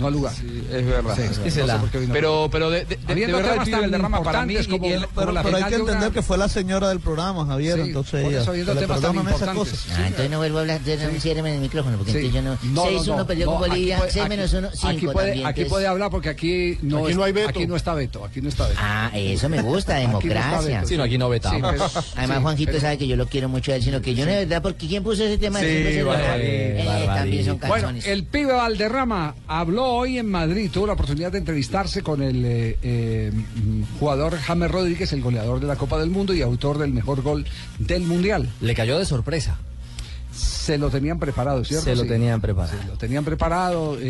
no 0.01 0.07
al 0.07 0.13
lugar. 0.13 0.33
Es 0.33 0.86
verdad. 0.86 1.15
Sí, 1.15 1.21
es 1.45 1.56
no 1.56 1.62
verdad. 1.65 1.80
por 1.80 1.89
qué 1.92 2.00
vino. 2.00 2.13
Pero, 2.13 2.50
pero 2.51 2.69
de, 2.69 2.86
de- 2.86 2.95
de- 2.98 3.15
de 3.15 3.33
verdad 3.33 3.56
el 3.57 3.63
pibe 3.63 3.80
Valderrama 3.81 4.24
para 4.24 4.45
mí 4.45 4.56
como- 4.65 4.86
y 4.88 4.92
el- 4.92 5.01
como 5.07 5.15
Pero, 5.15 5.31
la 5.31 5.44
pero 5.44 5.57
hay 5.57 5.63
que 5.63 5.69
de 5.69 5.81
una- 5.81 5.92
entender 5.94 6.12
que 6.13 6.21
fue 6.21 6.38
la 6.38 6.50
señora 6.50 6.89
del 6.89 7.00
programa, 7.00 7.45
Javier. 7.45 7.75
Sí, 7.75 7.81
entonces 7.88 8.21
por 8.24 8.31
ella, 8.33 8.42
eso, 8.42 8.53
le 8.53 8.65
temas 8.65 8.77
tan 9.01 9.13
perdonan 9.13 9.33
esas 9.33 9.56
cosas. 9.56 9.86
Ah, 9.92 10.07
entonces 10.07 10.30
no 10.31 10.38
vuelvo 10.39 10.57
a 10.57 10.62
hablar, 10.62 10.77
entonces 10.77 11.13
no 11.13 11.19
ciérreme 11.19 11.53
el 11.56 11.62
micrófono, 11.62 11.98
porque 11.98 12.12
Sí. 12.12 12.18
entonces 12.18 12.44
yo 12.44 12.50
no... 12.50 12.57
No, 12.74 12.86
no, 12.92 13.00
6-1 13.00 13.18
no, 13.18 13.27
perdió 13.27 13.45
no, 13.45 13.51
con 13.53 13.62
aquí 13.63 13.69
Bolivia, 13.71 13.98
puede- 13.98 14.12
6 14.12 14.25
aquí- 14.25 14.30
menos 14.30 14.53
1, 14.53 14.69
5 14.74 14.88
Aquí 14.88 15.00
puede, 15.07 15.15
también. 15.27 15.33
aquí 15.48 15.62
entonces- 15.62 15.69
puede 15.69 15.88
hablar 15.88 16.09
porque 16.12 16.30
aquí 16.30 16.77
no, 16.81 16.98
Aquí 17.00 17.12
es- 17.12 17.18
no 17.18 17.24
hay 17.24 17.31
veto. 17.31 17.50
Aquí 17.50 17.68
no 17.68 17.75
está 17.75 17.94
veto, 17.94 18.25
aquí 18.25 18.42
no 18.42 18.50
está 18.50 18.68
veto. 18.68 18.80
Ah, 18.81 19.12
eso 19.13 19.50
me 19.50 19.62
gusta, 19.62 19.94
no 19.95 20.00
democracia. 20.19 20.83
Sí, 20.86 20.98
no, 20.98 21.03
aquí 21.03 21.18
no 21.18 21.30
vetamos. 21.30 21.75
Sí, 21.92 22.00
Además, 22.18 22.38
sí, 22.38 22.42
Juanjito 22.44 22.80
sabe 22.80 22.98
que 22.98 23.07
yo 23.07 23.15
lo 23.15 23.27
quiero 23.27 23.50
mucho 23.50 23.71
a 23.71 23.75
él, 23.75 23.83
sino 23.83 24.01
que 24.01 24.15
yo 24.15 24.25
no 24.25 24.31
de 24.31 24.45
verdad, 24.45 24.62
porque 24.62 24.88
¿quién 24.88 25.03
puso 25.03 25.24
ese 25.24 25.38
tema? 25.38 25.59
Sí, 25.59 25.65
de 25.65 26.01
5-0? 26.03 26.06
Barbarita, 26.06 26.38
Eh, 26.42 27.06
también 27.06 27.45
son 27.45 27.59
Bueno, 27.68 27.92
el 28.06 28.24
pibe 28.25 28.53
Valderrama 28.53 29.36
habló 29.48 29.86
hoy 29.94 30.18
en 30.18 30.30
Madrid, 30.30 30.70
tuvo 30.72 30.88
la 30.88 30.94
oportunidad 30.94 31.32
de 31.32 31.38
entrevistarse 31.40 32.02
con 32.02 32.22
el 32.22 32.44
eh, 32.46 32.78
eh, 32.82 33.32
jugador 34.00 34.38
James 34.38 34.70
Rodríguez, 34.72 35.12
el 35.14 35.22
goleador 35.22 35.60
de 35.60 35.68
la 35.68 35.76
Copa 35.76 36.00
del 36.00 36.10
Mundo 36.10 36.34
y 36.34 36.42
autor 36.42 36.78
del 36.78 36.94
mejor 36.94 37.22
gol 37.22 37.46
del 37.80 38.04
Mundial. 38.04 38.50
Le 38.62 38.74
cayó 38.76 38.98
de 38.98 39.06
sorpresa. 39.06 39.58
Se 40.34 40.78
lo 40.78 40.90
tenían 40.90 41.20
preparado, 41.20 41.66
¿cierto? 41.66 41.84
Se 41.84 41.96
lo 41.96 42.04
Sí. 42.04 42.08
tenían 42.08 42.40
preparado. 42.40 42.80
Se 42.82 42.88
lo 42.88 42.94
tenían 42.98 43.26
preparado 43.26 43.98
eh, 44.00 44.02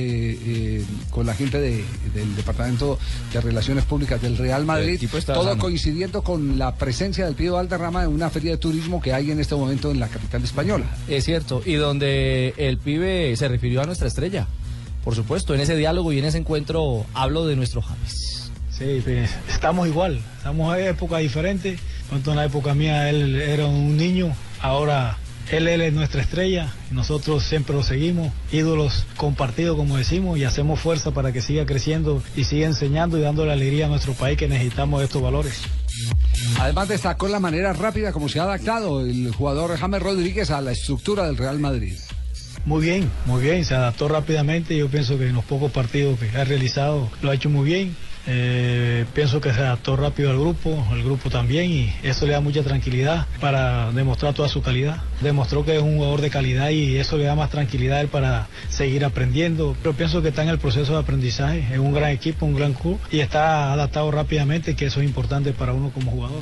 eh, 0.46 0.86
con 1.10 1.26
la 1.26 1.34
gente 1.34 1.60
de- 1.60 1.84
del 2.14 2.36
Departamento 2.36 3.00
de 3.34 3.42
Relaciones 3.42 3.86
Públicas 3.86 4.22
del 4.22 4.38
Real 4.38 4.64
Madrid, 4.66 5.00
todo 5.26 5.44
sano. 5.46 5.58
coincidiendo 5.60 6.22
con 6.22 6.60
la 6.60 6.76
presencia 6.76 7.26
del 7.26 7.34
pibe 7.34 7.50
Valderrama 7.52 8.04
en 8.04 8.10
una 8.10 8.30
feria 8.30 8.52
de 8.52 8.58
turismo 8.58 9.02
que 9.02 9.14
hay 9.14 9.32
en 9.32 9.40
este 9.40 9.56
momento 9.56 9.90
en 9.90 10.00
la 10.00 10.10
capital 10.10 10.44
española. 10.44 10.86
Es 11.08 11.24
cierto. 11.26 11.64
Y 11.66 11.74
donde 11.76 12.54
el 12.58 12.78
pibe 12.78 13.36
se 13.36 13.48
refirió 13.48 13.82
a 13.82 13.86
nuestra 13.86 14.08
estrella. 14.08 14.46
Por 15.04 15.16
supuesto, 15.16 15.54
en 15.54 15.62
ese 15.62 15.76
diálogo 15.76 16.14
y 16.14 16.20
en 16.20 16.26
ese 16.26 16.38
encuentro 16.38 17.06
hablo 17.14 17.46
de 17.46 17.56
nuestro 17.56 17.82
James. 17.82 18.52
Sí, 18.70 19.02
pues, 19.04 19.30
estamos 19.50 19.88
igual, 19.88 20.22
estamos 20.38 20.78
en 20.78 20.86
época 20.86 21.18
diferente. 21.18 21.78
Cuando 22.10 22.32
en 22.32 22.38
la 22.38 22.46
época 22.46 22.74
mía 22.74 23.10
él 23.10 23.42
era 23.42 23.66
un 23.66 23.96
niño, 23.98 24.36
ahora 24.60 25.18
él, 25.50 25.68
él 25.68 25.82
es 25.82 25.94
nuestra 25.94 26.22
estrella 26.22 26.72
nosotros 26.92 27.44
siempre 27.44 27.74
lo 27.74 27.84
seguimos, 27.84 28.32
ídolos 28.52 29.06
compartidos 29.16 29.78
como 29.78 29.98
decimos 29.98 30.38
y 30.38 30.44
hacemos 30.44 30.80
fuerza 30.80 31.12
para 31.12 31.32
que 31.32 31.42
siga 31.42 31.66
creciendo 31.66 32.22
y 32.36 32.44
siga 32.44 32.68
enseñando 32.68 33.18
y 33.18 33.22
dándole 33.22 33.54
alegría 33.54 33.86
a 33.86 33.90
nuestro 33.90 34.14
país 34.14 34.38
que 34.38 34.48
necesitamos 34.48 35.02
estos 35.02 35.22
valores. 35.22 35.62
Además 36.60 36.90
destacó 36.90 37.28
la 37.28 37.40
manera 37.40 37.72
rápida 37.74 38.12
como 38.12 38.28
se 38.28 38.40
ha 38.40 38.44
adaptado 38.44 39.02
el 39.02 39.34
jugador 39.34 39.78
James 39.78 40.02
Rodríguez 40.02 40.52
a 40.52 40.62
la 40.62 40.72
estructura 40.72 41.26
del 41.26 41.38
Real 41.38 41.60
Madrid. 41.60 41.98
Muy 42.66 42.84
bien, 42.84 43.10
muy 43.26 43.42
bien, 43.42 43.66
se 43.66 43.76
adaptó 43.76 44.08
rápidamente. 44.08 44.78
Yo 44.78 44.88
pienso 44.88 45.18
que 45.18 45.28
en 45.28 45.34
los 45.34 45.46
pocos 45.46 45.72
partidos 45.72 46.20
que 46.20 46.30
ha 46.38 46.44
realizado 46.44 47.10
lo 47.22 47.32
ha 47.32 47.36
hecho 47.36 47.50
muy 47.50 47.66
bien. 47.66 47.96
Eh, 48.28 49.06
pienso 49.16 49.42
que 49.42 49.52
se 49.52 49.62
adaptó 49.62 49.96
rápido 49.96 50.30
al 50.30 50.38
grupo, 50.38 50.86
el 50.92 51.04
grupo 51.04 51.32
también, 51.32 51.72
y 51.72 51.94
eso 52.04 52.28
le 52.28 52.34
da 52.34 52.40
mucha 52.40 52.62
tranquilidad 52.62 53.26
para 53.40 53.92
demostrar 53.92 54.36
toda 54.36 54.48
su 54.48 54.62
calidad. 54.62 55.02
Demostró 55.22 55.66
que 55.66 55.76
es 55.76 55.82
un 55.82 55.96
jugador 55.96 56.22
de 56.22 56.30
calidad 56.30 56.70
y 56.70 56.98
eso 56.98 57.18
le 57.18 57.24
da 57.24 57.36
más 57.36 57.50
tranquilidad 57.50 57.98
a 57.98 58.02
él 58.02 58.10
para 58.10 58.48
seguir 58.70 59.06
aprendiendo. 59.06 59.76
Pero 59.82 59.96
pienso 59.96 60.22
que 60.22 60.30
está 60.30 60.44
en 60.44 60.50
el 60.50 60.60
proceso 60.60 60.94
de 60.94 61.00
aprendizaje, 61.00 61.66
es 61.72 61.80
un 61.80 61.94
gran 61.94 62.12
equipo, 62.12 62.46
un 62.46 62.56
gran 62.56 62.74
club 62.74 63.00
y 63.12 63.22
está 63.22 63.74
adaptado 63.74 64.12
rápidamente, 64.12 64.76
que 64.76 64.86
eso 64.86 65.02
es 65.02 65.08
importante 65.08 65.52
para 65.52 65.74
uno 65.74 65.90
como 65.90 66.12
jugador. 66.12 66.42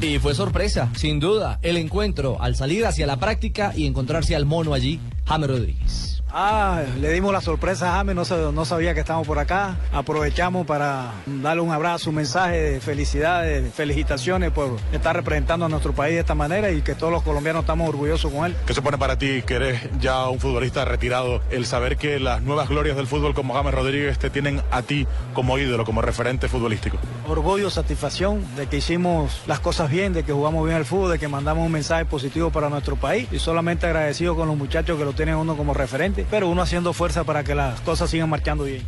Y 0.00 0.18
fue 0.18 0.34
sorpresa, 0.34 0.90
sin 0.96 1.20
duda, 1.20 1.58
el 1.62 1.76
encuentro 1.76 2.40
al 2.40 2.56
salir 2.56 2.86
hacia 2.86 3.06
la 3.06 3.18
práctica 3.18 3.72
y 3.76 3.86
encontrarse 3.86 4.34
al 4.34 4.46
mono 4.46 4.72
allí, 4.72 4.98
James 5.30 5.46
Rodríguez. 5.46 6.19
Ah, 6.32 6.82
le 7.00 7.12
dimos 7.12 7.32
la 7.32 7.40
sorpresa 7.40 7.92
a 7.92 7.96
James, 7.96 8.14
no, 8.14 8.24
sa- 8.24 8.52
no 8.52 8.64
sabía 8.64 8.94
que 8.94 9.00
estábamos 9.00 9.26
por 9.26 9.38
acá. 9.38 9.76
Aprovechamos 9.92 10.66
para 10.66 11.10
darle 11.26 11.62
un 11.62 11.72
abrazo, 11.72 12.10
un 12.10 12.16
mensaje 12.16 12.56
de 12.56 12.80
felicidades, 12.80 13.64
de 13.64 13.70
felicitaciones 13.70 14.50
por 14.52 14.76
estar 14.92 15.16
representando 15.16 15.66
a 15.66 15.68
nuestro 15.68 15.92
país 15.92 16.14
de 16.14 16.20
esta 16.20 16.34
manera 16.34 16.70
y 16.70 16.82
que 16.82 16.94
todos 16.94 17.12
los 17.12 17.22
colombianos 17.22 17.62
estamos 17.62 17.88
orgullosos 17.88 18.32
con 18.32 18.46
él. 18.46 18.56
¿Qué 18.66 18.74
supone 18.74 18.96
para 18.98 19.18
ti, 19.18 19.42
que 19.42 19.54
eres 19.54 19.80
ya 20.00 20.28
un 20.28 20.38
futbolista 20.38 20.84
retirado, 20.84 21.42
el 21.50 21.66
saber 21.66 21.96
que 21.96 22.20
las 22.20 22.42
nuevas 22.42 22.68
glorias 22.68 22.96
del 22.96 23.06
fútbol 23.08 23.34
como 23.34 23.54
James 23.54 23.74
Rodríguez 23.74 24.18
te 24.18 24.30
tienen 24.30 24.62
a 24.70 24.82
ti 24.82 25.06
como 25.34 25.58
ídolo, 25.58 25.84
como 25.84 26.00
referente 26.02 26.48
futbolístico? 26.48 26.96
Orgullo, 27.28 27.70
satisfacción 27.70 28.44
de 28.56 28.66
que 28.68 28.76
hicimos 28.76 29.42
las 29.46 29.58
cosas 29.60 29.90
bien, 29.90 30.12
de 30.12 30.22
que 30.22 30.32
jugamos 30.32 30.64
bien 30.64 30.76
al 30.76 30.84
fútbol, 30.84 31.10
de 31.12 31.18
que 31.18 31.28
mandamos 31.28 31.66
un 31.66 31.72
mensaje 31.72 32.04
positivo 32.04 32.50
para 32.50 32.68
nuestro 32.68 32.94
país 32.96 33.26
y 33.32 33.38
solamente 33.38 33.86
agradecido 33.86 34.36
con 34.36 34.46
los 34.48 34.56
muchachos 34.56 34.96
que 34.98 35.04
lo 35.04 35.12
tienen 35.12 35.34
uno 35.34 35.56
como 35.56 35.74
referente, 35.74 36.19
pero 36.30 36.48
uno 36.48 36.62
haciendo 36.62 36.92
fuerza 36.92 37.24
para 37.24 37.44
que 37.44 37.54
las 37.54 37.80
cosas 37.80 38.10
sigan 38.10 38.28
marchando 38.28 38.64
bien. 38.64 38.82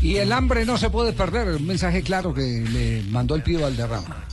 Y 0.00 0.16
el 0.16 0.32
hambre 0.32 0.64
no 0.64 0.76
se 0.76 0.90
puede 0.90 1.12
perder, 1.12 1.48
un 1.48 1.66
mensaje 1.66 2.02
claro 2.02 2.34
que 2.34 2.42
le 2.42 3.02
mandó 3.10 3.34
el 3.34 3.42
pibe 3.42 3.62
Valderrama. 3.62 4.24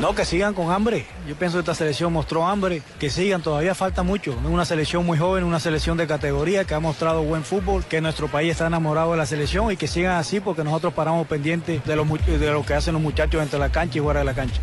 No, 0.00 0.14
que 0.14 0.24
sigan 0.24 0.54
con 0.54 0.70
hambre. 0.70 1.06
Yo 1.26 1.34
pienso 1.34 1.56
que 1.56 1.60
esta 1.60 1.74
selección 1.74 2.12
mostró 2.12 2.46
hambre. 2.46 2.82
Que 3.00 3.10
sigan, 3.10 3.42
todavía 3.42 3.74
falta 3.74 4.04
mucho. 4.04 4.30
Es 4.30 4.46
una 4.46 4.64
selección 4.64 5.04
muy 5.04 5.18
joven, 5.18 5.42
una 5.42 5.58
selección 5.58 5.96
de 5.96 6.06
categoría 6.06 6.64
que 6.64 6.74
ha 6.74 6.78
mostrado 6.78 7.24
buen 7.24 7.42
fútbol, 7.42 7.84
que 7.84 8.00
nuestro 8.00 8.28
país 8.28 8.52
está 8.52 8.68
enamorado 8.68 9.10
de 9.10 9.16
la 9.16 9.26
selección 9.26 9.72
y 9.72 9.76
que 9.76 9.88
sigan 9.88 10.12
así 10.16 10.38
porque 10.38 10.62
nosotros 10.62 10.94
paramos 10.94 11.26
pendientes 11.26 11.84
de 11.84 11.96
de 11.96 12.52
lo 12.52 12.64
que 12.64 12.74
hacen 12.74 12.94
los 12.94 13.02
muchachos 13.02 13.42
entre 13.42 13.58
la 13.58 13.72
cancha 13.72 13.98
y 13.98 14.00
fuera 14.00 14.20
de 14.20 14.26
la 14.26 14.34
cancha. 14.34 14.60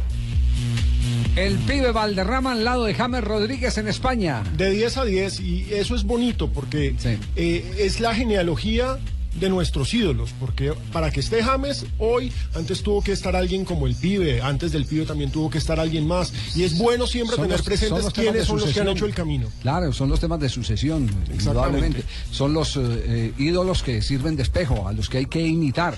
El 1.35 1.57
pibe 1.57 1.91
Valderrama 1.91 2.53
al 2.53 2.63
lado 2.63 2.85
de 2.85 2.93
James 2.93 3.21
Rodríguez 3.21 3.77
en 3.77 3.89
España. 3.89 4.41
De 4.55 4.69
10 4.69 4.97
a 4.97 5.03
10 5.03 5.39
y 5.41 5.67
eso 5.73 5.93
es 5.93 6.05
bonito 6.05 6.49
porque 6.49 6.95
eh, 7.35 7.75
es 7.77 7.99
la 7.99 8.15
genealogía 8.15 8.99
de 9.39 9.49
nuestros 9.49 9.93
ídolos, 9.93 10.31
porque 10.39 10.73
para 10.91 11.11
que 11.11 11.19
esté 11.19 11.43
James 11.43 11.85
hoy, 11.97 12.31
antes 12.55 12.81
tuvo 12.83 13.01
que 13.03 13.11
estar 13.11 13.35
alguien 13.35 13.65
como 13.65 13.85
el 13.87 13.95
pibe, 13.95 14.41
antes 14.41 14.71
del 14.71 14.85
pibe 14.85 15.05
también 15.05 15.31
tuvo 15.31 15.49
que 15.49 15.57
estar 15.57 15.79
alguien 15.79 16.07
más, 16.07 16.33
y 16.55 16.63
es 16.63 16.77
bueno 16.77 17.05
siempre 17.07 17.35
Son 17.35 17.43
tener 17.45 17.57
los- 17.59 17.65
presentes 17.65 18.03
son 18.03 18.11
quiénes 18.11 18.45
son 18.45 18.59
los 18.59 18.71
que 18.73 18.79
han 18.81 18.89
hecho 18.89 19.05
el 19.05 19.13
camino. 19.13 19.47
Claro, 19.61 19.91
son 19.93 20.09
los 20.09 20.19
temas 20.19 20.39
de 20.39 20.49
sucesión, 20.49 21.09
indudablemente. 21.31 22.03
Son 22.31 22.53
los 22.53 22.75
eh, 22.77 22.81
eh, 22.81 23.33
ídolos 23.37 23.83
que 23.83 24.01
sirven 24.01 24.35
de 24.35 24.43
espejo, 24.43 24.87
a 24.87 24.93
los 24.93 25.09
que 25.09 25.17
hay 25.19 25.25
que 25.25 25.45
imitar. 25.45 25.97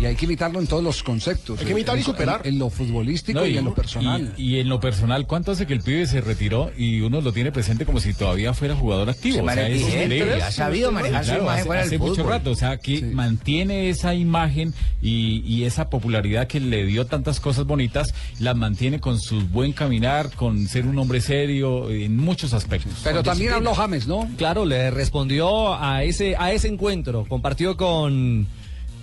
Y 0.00 0.04
hay 0.04 0.14
que 0.14 0.26
imitarlo 0.26 0.60
en 0.60 0.68
todos 0.68 0.84
los 0.84 1.02
conceptos. 1.02 1.58
Hay 1.58 1.64
que 1.66 1.72
imitar 1.72 1.98
y 1.98 2.02
superar. 2.04 2.42
En, 2.44 2.52
en 2.54 2.58
lo 2.60 2.70
futbolístico 2.70 3.40
No, 3.40 3.46
y, 3.46 3.58
en 3.58 3.64
lo 3.64 3.74
personal. 3.74 4.34
Y, 4.36 4.54
y 4.54 4.60
en 4.60 4.68
lo 4.68 4.78
personal, 4.78 5.26
¿cuánto 5.26 5.50
hace 5.50 5.66
que 5.66 5.72
el 5.72 5.80
pibe 5.80 6.06
se 6.06 6.20
retiró 6.20 6.70
y 6.76 7.00
uno 7.00 7.20
lo 7.20 7.32
tiene 7.32 7.50
presente 7.50 7.84
como 7.84 7.98
si 7.98 8.14
todavía 8.14 8.54
fuera 8.54 8.76
jugador 8.76 9.10
activo? 9.10 9.34
Se 9.36 9.40
O 9.40 9.44
sea, 9.46 9.56
maneja 9.56 10.36
es 10.38 10.42
ha 10.44 10.52
sabido 10.52 10.92
manejar 10.92 11.24
su 11.24 11.30
Claro, 11.30 11.42
imagen 11.42 11.58
hace, 11.60 11.66
fuera 11.66 11.80
del 11.82 11.88
hace 11.88 11.98
mucho 11.98 12.22
rato, 12.22 12.54
sea, 12.58 12.76
que 12.78 13.02
mantiene 13.02 13.88
esa 13.88 14.14
imagen 14.14 14.74
y, 15.00 15.42
y 15.46 15.64
esa 15.64 15.88
popularidad 15.88 16.46
que 16.46 16.60
le 16.60 16.84
dio 16.84 17.06
tantas 17.06 17.40
cosas 17.40 17.64
bonitas, 17.64 18.14
la 18.38 18.54
mantiene 18.54 19.00
con 19.00 19.20
su 19.20 19.40
buen 19.48 19.72
caminar, 19.72 20.30
con 20.34 20.66
ser 20.68 20.86
un 20.86 20.98
hombre 20.98 21.20
serio 21.20 21.90
en 21.90 22.16
muchos 22.16 22.52
aspectos. 22.52 22.92
Pero 23.04 23.22
también 23.22 23.52
habló 23.52 23.74
James, 23.74 24.06
¿no? 24.06 24.28
Claro, 24.36 24.64
le 24.64 24.90
respondió 24.90 25.74
a 25.74 26.02
ese, 26.02 26.36
a 26.36 26.52
ese 26.52 26.68
encuentro. 26.68 27.24
Compartió 27.28 27.76
con 27.76 28.46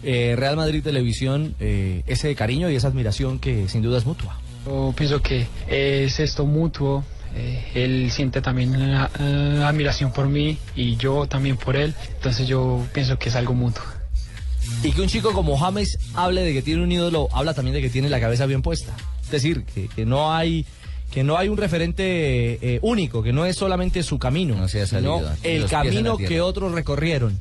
eh, 0.03 0.35
Real 0.37 0.55
Madrid 0.55 0.83
Televisión 0.83 1.55
eh, 1.59 2.03
ese 2.07 2.35
cariño 2.35 2.69
y 2.69 2.75
esa 2.75 2.89
admiración 2.89 3.39
que 3.39 3.67
sin 3.69 3.81
duda 3.81 3.97
es 3.97 4.05
mutua. 4.05 4.39
Yo 4.65 4.93
pienso 4.95 5.21
que 5.21 5.47
es 5.67 6.19
esto 6.19 6.45
mutuo. 6.45 7.03
Eh, 7.35 7.65
él 7.75 8.11
siente 8.11 8.41
también 8.41 8.73
eh, 8.75 9.63
admiración 9.63 10.11
por 10.11 10.27
mí 10.27 10.57
y 10.75 10.95
yo 10.95 11.27
también 11.27 11.57
por 11.57 11.75
él. 11.75 11.93
Entonces 12.15 12.47
yo 12.47 12.85
pienso 12.93 13.19
que 13.19 13.29
es 13.29 13.35
algo 13.35 13.53
mutuo. 13.53 13.83
Y 14.83 14.91
que 14.91 15.01
un 15.01 15.07
chico 15.07 15.33
como 15.33 15.57
James 15.57 15.99
hable 16.15 16.41
de 16.41 16.53
que 16.53 16.61
tiene 16.61 16.83
un 16.83 16.91
ídolo, 16.91 17.27
habla 17.33 17.53
también 17.53 17.75
de 17.75 17.81
que 17.81 17.89
tiene 17.89 18.09
la 18.09 18.19
cabeza 18.19 18.45
bien 18.45 18.61
puesta. 18.61 18.95
Es 19.23 19.31
decir, 19.31 19.63
que, 19.65 19.87
que 19.89 20.05
no 20.05 20.33
hay 20.33 20.65
que 21.11 21.23
no 21.23 21.37
hay 21.37 21.49
un 21.49 21.57
referente 21.57 22.03
eh, 22.61 22.79
único, 22.81 23.23
que 23.23 23.31
no 23.31 23.45
es 23.45 23.55
solamente 23.55 24.03
su 24.03 24.19
camino, 24.19 24.67
salido, 24.67 24.87
sino 24.87 25.21
los 25.21 25.31
el 25.43 25.65
camino 25.67 26.17
que 26.17 26.41
otros 26.41 26.73
recorrieron. 26.73 27.39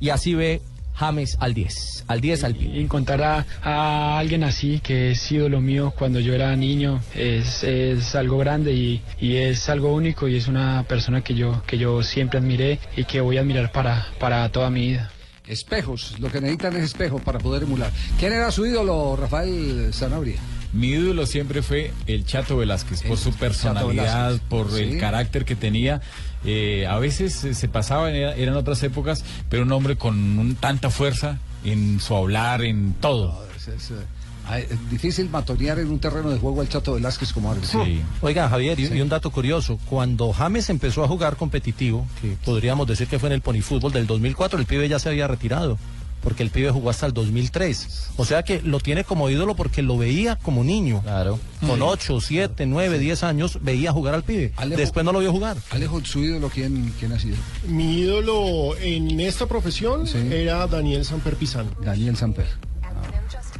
Y 0.00 0.10
así 0.10 0.34
ve 0.34 0.60
James 0.94 1.36
al 1.40 1.54
10, 1.54 2.04
al 2.06 2.20
10 2.20 2.44
al 2.44 2.54
pie. 2.54 2.80
Encontrar 2.80 3.22
a, 3.22 3.46
a 3.62 4.18
alguien 4.18 4.44
así, 4.44 4.80
que 4.80 5.12
es 5.12 5.32
ídolo 5.32 5.60
mío 5.60 5.92
cuando 5.96 6.20
yo 6.20 6.34
era 6.34 6.54
niño, 6.56 7.00
es, 7.14 7.64
es 7.64 8.14
algo 8.14 8.38
grande 8.38 8.72
y, 8.72 9.02
y 9.20 9.36
es 9.36 9.68
algo 9.68 9.92
único 9.94 10.28
y 10.28 10.36
es 10.36 10.48
una 10.48 10.84
persona 10.88 11.22
que 11.22 11.34
yo, 11.34 11.62
que 11.66 11.78
yo 11.78 12.02
siempre 12.02 12.38
admiré 12.38 12.78
y 12.96 13.04
que 13.04 13.20
voy 13.20 13.36
a 13.38 13.40
admirar 13.40 13.72
para, 13.72 14.06
para 14.18 14.48
toda 14.50 14.70
mi 14.70 14.88
vida. 14.88 15.10
Espejos, 15.46 16.18
lo 16.20 16.30
que 16.30 16.40
necesitan 16.40 16.74
es 16.76 16.84
espejos 16.84 17.20
para 17.20 17.38
poder 17.38 17.64
emular. 17.64 17.90
¿Quién 18.18 18.32
era 18.32 18.50
su 18.50 18.64
ídolo, 18.64 19.14
Rafael 19.16 19.92
Sanabria? 19.92 20.38
Mi 20.72 20.88
ídolo 20.88 21.24
siempre 21.26 21.62
fue 21.62 21.92
el 22.06 22.24
Chato 22.24 22.56
Velázquez, 22.56 23.02
por 23.02 23.16
su 23.16 23.32
personalidad, 23.32 24.40
por 24.48 24.72
sí. 24.72 24.82
el 24.82 24.98
carácter 24.98 25.44
que 25.44 25.54
tenía. 25.54 26.00
Eh, 26.44 26.86
a 26.86 26.98
veces 26.98 27.32
se 27.34 27.68
pasaba, 27.68 28.10
era- 28.10 28.34
eran 28.34 28.56
otras 28.56 28.82
épocas, 28.82 29.24
pero 29.48 29.62
un 29.62 29.72
hombre 29.72 29.96
con 29.96 30.38
un- 30.38 30.54
tanta 30.56 30.90
fuerza 30.90 31.38
en 31.64 32.00
su 32.00 32.14
hablar, 32.14 32.62
en 32.62 32.94
todo. 33.00 33.42
Es, 33.56 33.68
es, 33.68 33.90
eh, 33.92 34.66
es 34.70 34.90
difícil 34.90 35.30
matonear 35.30 35.78
en 35.78 35.88
un 35.88 35.98
terreno 35.98 36.28
de 36.28 36.38
juego 36.38 36.60
al 36.60 36.68
Chato 36.68 36.92
Velázquez 36.94 37.32
como 37.32 37.50
árbitro. 37.50 37.80
Oiga, 38.20 38.48
Javier, 38.50 38.78
y, 38.78 38.86
y 38.94 39.00
un 39.00 39.08
dato 39.08 39.30
curioso. 39.30 39.78
Cuando 39.88 40.32
James 40.34 40.68
empezó 40.68 41.02
a 41.02 41.08
jugar 41.08 41.36
competitivo, 41.36 42.06
que 42.20 42.36
podríamos 42.44 42.86
decir 42.86 43.06
que 43.08 43.18
fue 43.18 43.30
en 43.30 43.34
el 43.36 43.40
ponifútbol 43.40 43.92
del 43.92 44.06
2004, 44.06 44.58
el 44.58 44.66
pibe 44.66 44.86
ya 44.86 44.98
se 44.98 45.08
había 45.08 45.26
retirado, 45.26 45.78
porque 46.24 46.42
el 46.42 46.50
pibe 46.50 46.70
jugó 46.70 46.90
hasta 46.90 47.06
el 47.06 47.12
2003. 47.12 48.08
O 48.16 48.24
sea 48.24 48.42
que 48.42 48.60
lo 48.62 48.80
tiene 48.80 49.04
como 49.04 49.28
ídolo 49.30 49.54
porque 49.54 49.82
lo 49.82 49.96
veía 49.98 50.36
como 50.36 50.64
niño. 50.64 51.02
Claro. 51.02 51.38
Con 51.60 51.76
Sí. 51.76 51.82
8, 51.82 52.20
7, 52.20 52.66
9, 52.66 52.98
10 52.98 53.22
años 53.22 53.58
veía 53.62 53.92
jugar 53.92 54.14
al 54.14 54.24
pibe. 54.24 54.52
Alejo- 54.56 54.78
Después 54.78 55.04
no 55.04 55.12
lo 55.12 55.20
vio 55.20 55.30
jugar. 55.30 55.56
Alejo, 55.70 56.04
su 56.04 56.20
ídolo, 56.24 56.48
¿quién, 56.50 56.92
quién 56.98 57.12
ha 57.12 57.20
sido? 57.20 57.36
Mi 57.68 57.98
ídolo 58.00 58.76
en 58.78 59.20
esta 59.20 59.46
profesión 59.46 60.06
era 60.32 60.66
Daniel 60.66 61.04
Samper 61.04 61.36
Pizano. 61.36 61.70
Daniel 61.82 62.16
Samper. 62.16 62.46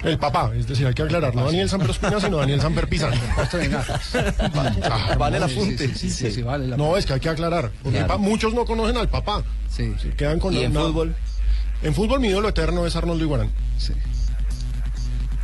El 0.02 0.18
papá, 0.18 0.50
es 0.54 0.66
decir, 0.66 0.87
hay 0.87 0.92
que 0.92 1.00
aclarar, 1.02 1.35
no 1.35 1.47
Daniel 1.47 1.66
Samper 1.66 1.88
Ospina, 1.88 2.21
sino 2.21 2.37
Daniel 2.37 2.61
Samper 2.61 2.87
Pizano. 2.88 3.16
Vale 5.18 5.37
el 5.37 5.40
no, 5.40 5.47
apunte. 5.47 5.88
sí, 5.88 5.94
sí, 5.94 6.11
sí, 6.11 6.12
Sí, 6.26 6.30
sí, 6.33 6.42
vale 6.42 6.68
la 6.68 6.76
No, 6.76 6.97
es 6.97 7.06
que 7.06 7.14
hay 7.14 7.21
que 7.21 7.28
aclarar, 7.28 7.71
porque 7.83 7.99
Claro. 7.99 8.18
muchos 8.18 8.54
no 8.54 8.64
conocen 8.64 8.97
al 8.97 9.09
papá. 9.09 9.42
Sí, 9.71 9.92
sí. 10.00 10.11
Quedan 10.16 10.38
con 10.40 10.54
¿Y 10.54 10.64
en 10.64 10.73
nada. 10.73 10.87
fútbol? 10.88 11.14
En 11.85 11.95
fútbol 11.95 12.19
mi 12.21 12.29
ídolo 12.29 12.49
eterno 12.49 12.87
es 12.87 12.97
Arnoldo 12.97 13.23
Iguarán. 13.25 13.50
Sí. 13.79 13.93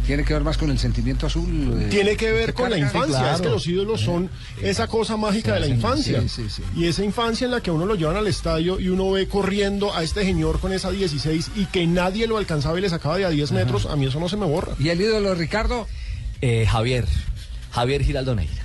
Tiene 0.06 0.24
que 0.24 0.32
ver 0.34 0.42
más 0.42 0.58
con 0.58 0.70
el 0.70 0.78
sentimiento 0.78 1.26
azul. 1.26 1.78
eh, 1.82 1.86
Tiene 1.88 2.16
que 2.16 2.32
ver 2.32 2.52
con 2.54 2.68
la 2.70 2.78
infancia, 2.78 3.18
Claro. 3.20 3.36
es 3.36 3.40
que 3.42 3.48
los 3.48 3.66
ídolos 3.68 4.00
son 4.00 4.28
esa 4.60 4.88
cosa 4.88 5.16
mágica 5.16 5.54
de 5.54 5.60
la 5.60 5.66
infancia. 5.68 6.20
sí, 6.22 6.28
sí, 6.28 6.44
sí. 6.50 6.62
Y 6.74 6.86
esa 6.86 7.04
infancia 7.04 7.44
en 7.44 7.52
la 7.52 7.60
que 7.60 7.70
uno 7.70 7.86
lo 7.86 7.94
llevan 7.94 8.16
al 8.16 8.26
estadio 8.26 8.80
y 8.80 8.88
uno 8.88 9.10
ve 9.12 9.28
corriendo 9.28 9.94
a 9.94 10.02
este 10.02 10.24
señor 10.24 10.58
con 10.58 10.72
esa 10.72 10.90
16 10.90 11.50
y 11.54 11.66
que 11.66 11.86
nadie 11.86 12.26
lo 12.26 12.38
alcanzaba 12.38 12.76
y 12.78 12.80
le 12.80 12.88
sacaba 12.88 13.18
de 13.18 13.26
a 13.26 13.30
10 13.30 13.52
metros, 13.52 13.86
a 13.86 13.94
mí 13.94 14.06
eso 14.06 14.18
no 14.18 14.28
se 14.28 14.36
me 14.36 14.46
borra. 14.46 14.72
¿Y 14.80 14.88
el 14.88 15.00
ídolo 15.00 15.28
de 15.28 15.34
Ricardo? 15.36 15.86
Eh, 16.40 16.66
Javier, 16.66 17.06
Javier 17.70 18.02
Giraldo 18.02 18.34
Neira. 18.34 18.64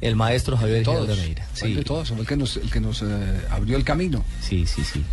El 0.00 0.14
maestro 0.16 0.56
Javier 0.56 0.84
Todos. 0.84 1.00
Giraldo 1.02 1.22
Neira. 1.22 1.46
¿Cuál 1.58 1.74
de 1.74 1.82
todos? 1.84 2.08
Fue 2.08 2.18
el 2.20 2.26
que 2.26 2.36
nos, 2.36 2.56
el 2.56 2.70
que 2.70 2.80
nos 2.80 3.02
eh, 3.02 3.06
abrió 3.50 3.76
el 3.76 3.84
camino. 3.84 4.24
Sí, 4.40 4.64
sí, 4.66 4.82
sí. 4.84 5.04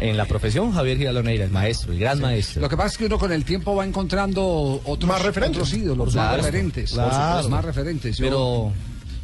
En 0.00 0.16
la 0.16 0.26
profesión, 0.26 0.72
Javier 0.72 0.98
Giraldo 0.98 1.22
Neira, 1.22 1.44
el 1.44 1.50
maestro, 1.50 1.92
el 1.92 1.98
gran 1.98 2.20
maestro. 2.20 2.60
Lo 2.60 2.68
que 2.68 2.76
pasa 2.76 2.88
es 2.88 2.98
que 2.98 3.06
uno 3.06 3.18
con 3.18 3.32
el 3.32 3.44
tiempo 3.44 3.74
va 3.74 3.86
encontrando 3.86 4.80
otros, 4.84 5.08
Más 5.08 5.22
referentes. 5.22 5.62
otros 5.62 5.72
ídolos, 5.74 6.14
más 6.14 6.36
referentes. 6.36 6.92
Claro. 6.92 7.10
Supuesto, 7.14 7.48
Más 7.50 7.64
referentes. 7.64 8.16
Yo- 8.18 8.24
Pero, 8.24 8.72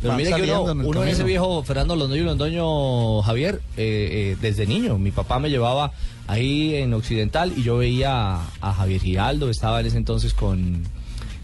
pero 0.00 0.14
mire 0.14 0.30
que 0.34 0.42
uno, 0.50 0.70
en 0.72 0.80
el 0.80 0.86
uno 0.86 1.02
en 1.04 1.08
ese 1.10 1.22
viejo 1.24 1.62
Fernando 1.62 1.94
Londoño 1.94 2.22
y 2.22 2.24
Londoño 2.24 3.22
Javier, 3.22 3.60
eh, 3.76 4.32
eh, 4.32 4.36
desde 4.40 4.66
niño, 4.66 4.98
mi 4.98 5.10
papá 5.12 5.38
me 5.38 5.48
llevaba 5.50 5.92
ahí 6.26 6.74
en 6.76 6.92
Occidental 6.94 7.52
y 7.56 7.62
yo 7.62 7.76
veía 7.76 8.36
a, 8.36 8.42
a 8.60 8.72
Javier 8.72 9.00
Giraldo, 9.02 9.50
estaba 9.50 9.78
en 9.80 9.86
ese 9.86 9.98
entonces 9.98 10.32
con 10.34 10.82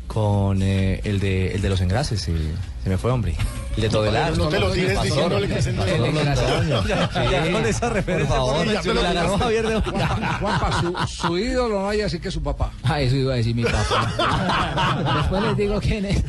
con 0.09 0.63
eh, 0.63 1.01
el 1.05 1.21
de 1.21 1.55
el 1.55 1.63
de 1.63 1.69
los 1.69 1.81
engrases, 1.81 2.27
eh, 2.29 2.35
se 2.83 2.91
me 2.91 2.97
fue 2.99 3.13
hombre, 3.13 3.37
el 3.77 3.83
de 3.83 3.89
Todelar. 3.91 4.37
No 4.37 4.49
te 4.49 4.59
lo 4.59 4.71
tires 4.73 4.95
Pastor, 4.95 5.41
diciéndole 5.41 5.49
que. 5.49 5.63
Sí, 5.63 5.71
Ya 7.31 7.53
con 7.53 7.67
esa 7.67 7.91
referencia, 7.91 8.37
Por 8.37 8.47
favor, 8.57 8.67
ya 8.83 8.95
la 8.95 9.13
ganó. 9.13 9.39
Javier 9.39 9.69
de 9.69 9.81
Juanpa, 9.81 10.81
su, 10.81 11.27
su 11.27 11.39
ídolo 11.39 11.83
no 11.83 11.89
hay 11.89 12.01
así 12.01 12.19
que 12.19 12.31
su 12.31 12.43
papá. 12.43 12.73
Ah, 12.83 13.01
eso 13.01 13.15
iba 13.17 13.35
a 13.35 13.37
decir 13.37 13.55
mi 13.55 13.63
papá. 13.65 15.15
Después 15.19 15.43
les 15.43 15.57
digo 15.57 15.81
quién 15.81 16.07
es. 16.07 16.25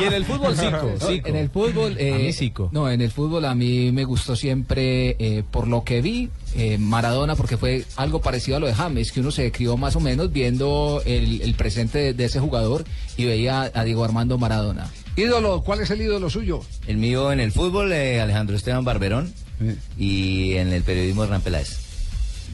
Y 0.00 0.04
en 0.04 0.12
el 0.12 0.24
fútbol, 0.24 0.56
Zico, 0.56 0.92
Zico. 1.00 1.28
En 1.28 1.36
el 1.36 1.48
fútbol, 1.48 1.96
eh, 1.98 2.12
A 2.14 2.18
mí, 2.18 2.32
Zico. 2.32 2.68
No, 2.72 2.90
en 2.90 3.00
el 3.00 3.10
fútbol 3.10 3.44
a 3.46 3.54
mí 3.54 3.90
me 3.90 4.04
gustó 4.04 4.36
siempre, 4.36 5.16
eh, 5.18 5.42
por 5.50 5.66
lo 5.66 5.82
que 5.82 6.02
vi, 6.02 6.30
eh, 6.56 6.78
Maradona, 6.78 7.36
porque 7.36 7.56
fue 7.56 7.84
algo 7.96 8.20
parecido 8.20 8.56
a 8.56 8.60
lo 8.60 8.66
de 8.66 8.74
James, 8.74 9.12
que 9.12 9.20
uno 9.20 9.30
se 9.30 9.50
crió 9.52 9.76
más 9.76 9.96
o 9.96 10.00
menos 10.00 10.32
viendo 10.32 11.02
el, 11.04 11.40
el 11.42 11.54
presente 11.54 11.98
de, 11.98 12.14
de 12.14 12.24
ese 12.24 12.40
jugador 12.40 12.84
y 13.16 13.24
veía 13.24 13.70
a 13.74 13.84
Diego 13.84 14.04
Armando 14.04 14.38
Maradona. 14.38 14.90
Ídolo, 15.16 15.62
¿cuál 15.62 15.80
es 15.80 15.90
el 15.90 16.00
ídolo 16.02 16.28
suyo? 16.28 16.60
El 16.86 16.96
mío 16.96 17.30
en 17.30 17.40
el 17.40 17.52
fútbol, 17.52 17.92
eh, 17.92 18.20
Alejandro 18.20 18.56
Esteban 18.56 18.84
Barberón. 18.84 19.32
Y 19.96 20.54
en 20.54 20.72
el 20.72 20.82
periodismo, 20.82 21.22
Hernán 21.22 21.40
Peláez. 21.40 21.78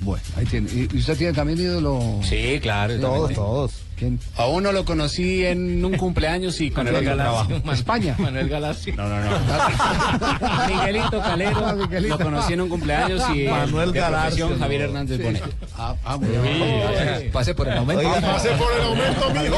Bueno, 0.03 0.23
ahí 0.37 0.45
tiene. 0.45 0.69
¿Y 0.93 0.99
usted 0.99 1.17
tiene 1.17 1.33
también 1.33 1.59
ídolo? 1.59 2.21
Sí, 2.23 2.59
claro. 2.61 2.99
Todos, 3.01 3.33
todos. 3.35 3.73
¿Quién? 4.01 4.19
A 4.39 4.47
uno 4.47 4.73
lo 4.73 4.87
conocí 4.87 5.45
en 5.45 5.85
un 5.85 5.95
cumpleaños 5.99 6.59
y 6.63 6.71
con 6.71 6.87
Manuel 6.87 7.07
el 7.07 7.15
trabajo. 7.17 7.53
España. 7.71 8.17
Manuel 8.19 8.49
Galacio. 8.49 8.95
No, 8.97 9.07
no, 9.07 9.21
no. 9.21 9.31
Miguelito 10.69 11.21
Calero. 11.21 11.67
Ah, 11.67 11.75
Miguelito. 11.75 12.17
Lo 12.17 12.25
conocí 12.25 12.55
en 12.55 12.61
un 12.63 12.69
cumpleaños 12.71 13.23
y 13.37 13.43
Manuel 13.47 13.93
de 13.93 14.01
profesión, 14.01 14.59
Javier 14.59 14.81
Hernández 14.81 15.19
Sí. 15.19 15.23
Bonet. 15.23 15.43
Ah, 15.77 15.95
ah, 16.03 16.17
muy 16.17 16.29
bien. 16.31 17.31
Pase 17.31 17.55
por 17.55 17.69
el 17.69 17.75
momento. 17.79 18.09
Oiga, 18.09 18.21
Pase 18.23 18.49
por 18.53 18.73
el 18.73 18.83
aumento, 18.87 19.31
mijo. 19.35 19.57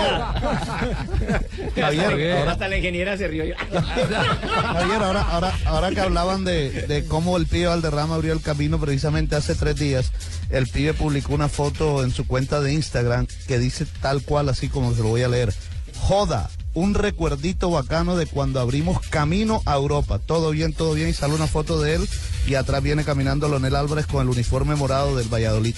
Javier, 1.80 2.36
ahora, 2.38 2.52
Hasta 2.52 2.68
la 2.68 2.76
ingeniera 2.78 3.16
se 3.16 3.28
rió. 3.28 3.44
Javier, 3.54 5.02
ahora, 5.02 5.22
ahora, 5.22 5.52
ahora 5.66 5.90
que 5.92 6.00
hablaban 6.00 6.44
de, 6.44 6.70
de 6.88 7.04
cómo 7.06 7.36
el 7.36 7.46
pibe 7.46 7.66
Valderrama 7.66 8.16
abrió 8.16 8.32
el 8.32 8.40
camino, 8.40 8.80
precisamente 8.80 9.36
hace 9.36 9.54
tres 9.54 9.76
días, 9.76 10.10
el 10.50 10.66
pibe 10.66 10.94
publicó 10.94 11.32
una 11.34 11.48
foto 11.48 12.02
en 12.02 12.10
su 12.10 12.26
cuenta 12.26 12.60
de 12.60 12.72
Instagram 12.72 13.26
que 13.46 13.58
dice 13.58 13.86
tal 14.00 14.22
cual, 14.22 14.31
así 14.38 14.68
como 14.68 14.94
se 14.94 15.02
lo 15.02 15.08
voy 15.08 15.22
a 15.22 15.28
leer. 15.28 15.54
Joda, 15.98 16.50
un 16.74 16.94
recuerdito 16.94 17.70
bacano 17.70 18.16
de 18.16 18.26
cuando 18.26 18.60
abrimos 18.60 19.00
camino 19.08 19.62
a 19.66 19.74
Europa. 19.74 20.18
Todo 20.18 20.50
bien, 20.50 20.72
todo 20.72 20.94
bien. 20.94 21.08
Y 21.08 21.12
sale 21.12 21.34
una 21.34 21.46
foto 21.46 21.80
de 21.80 21.94
él 21.94 22.08
y 22.46 22.54
atrás 22.54 22.82
viene 22.82 23.04
caminando 23.04 23.48
Lonel 23.48 23.76
Álvarez 23.76 24.06
con 24.06 24.22
el 24.22 24.28
uniforme 24.28 24.74
morado 24.74 25.16
del 25.16 25.28
Valladolid. 25.32 25.74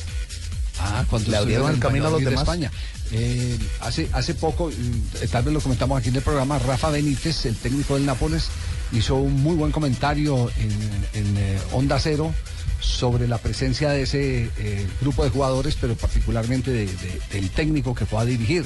Ah, 0.80 1.04
cuando 1.08 1.30
Le 1.30 1.36
abrieron 1.36 1.70
el 1.70 1.78
camino 1.78 2.08
a 2.08 2.10
los 2.10 2.20
de 2.20 2.26
demás. 2.26 2.42
España. 2.42 2.70
Eh, 3.12 3.58
hace, 3.80 4.08
hace 4.12 4.34
poco, 4.34 4.70
eh, 4.70 5.28
tal 5.30 5.44
vez 5.44 5.54
lo 5.54 5.60
comentamos 5.60 5.98
aquí 5.98 6.08
en 6.08 6.16
el 6.16 6.22
programa, 6.22 6.58
Rafa 6.58 6.90
Benítez, 6.90 7.46
el 7.46 7.54
técnico 7.56 7.94
del 7.94 8.06
Nápoles, 8.06 8.48
hizo 8.92 9.16
un 9.16 9.34
muy 9.42 9.54
buen 9.54 9.70
comentario 9.70 10.50
en, 10.56 10.70
en, 11.20 11.36
eh, 11.36 11.58
Onda 11.72 12.00
Cero 12.00 12.34
sobre 12.84 13.26
la 13.26 13.38
presencia 13.38 13.90
de 13.90 14.02
ese 14.02 14.50
eh, 14.58 14.86
grupo 15.00 15.24
de 15.24 15.30
jugadores, 15.30 15.76
pero 15.80 15.94
particularmente 15.96 16.70
de- 16.70 16.86
de- 16.86 17.20
del 17.32 17.50
técnico 17.50 17.94
que 17.94 18.06
fue 18.06 18.20
a 18.20 18.24
dirigir. 18.24 18.64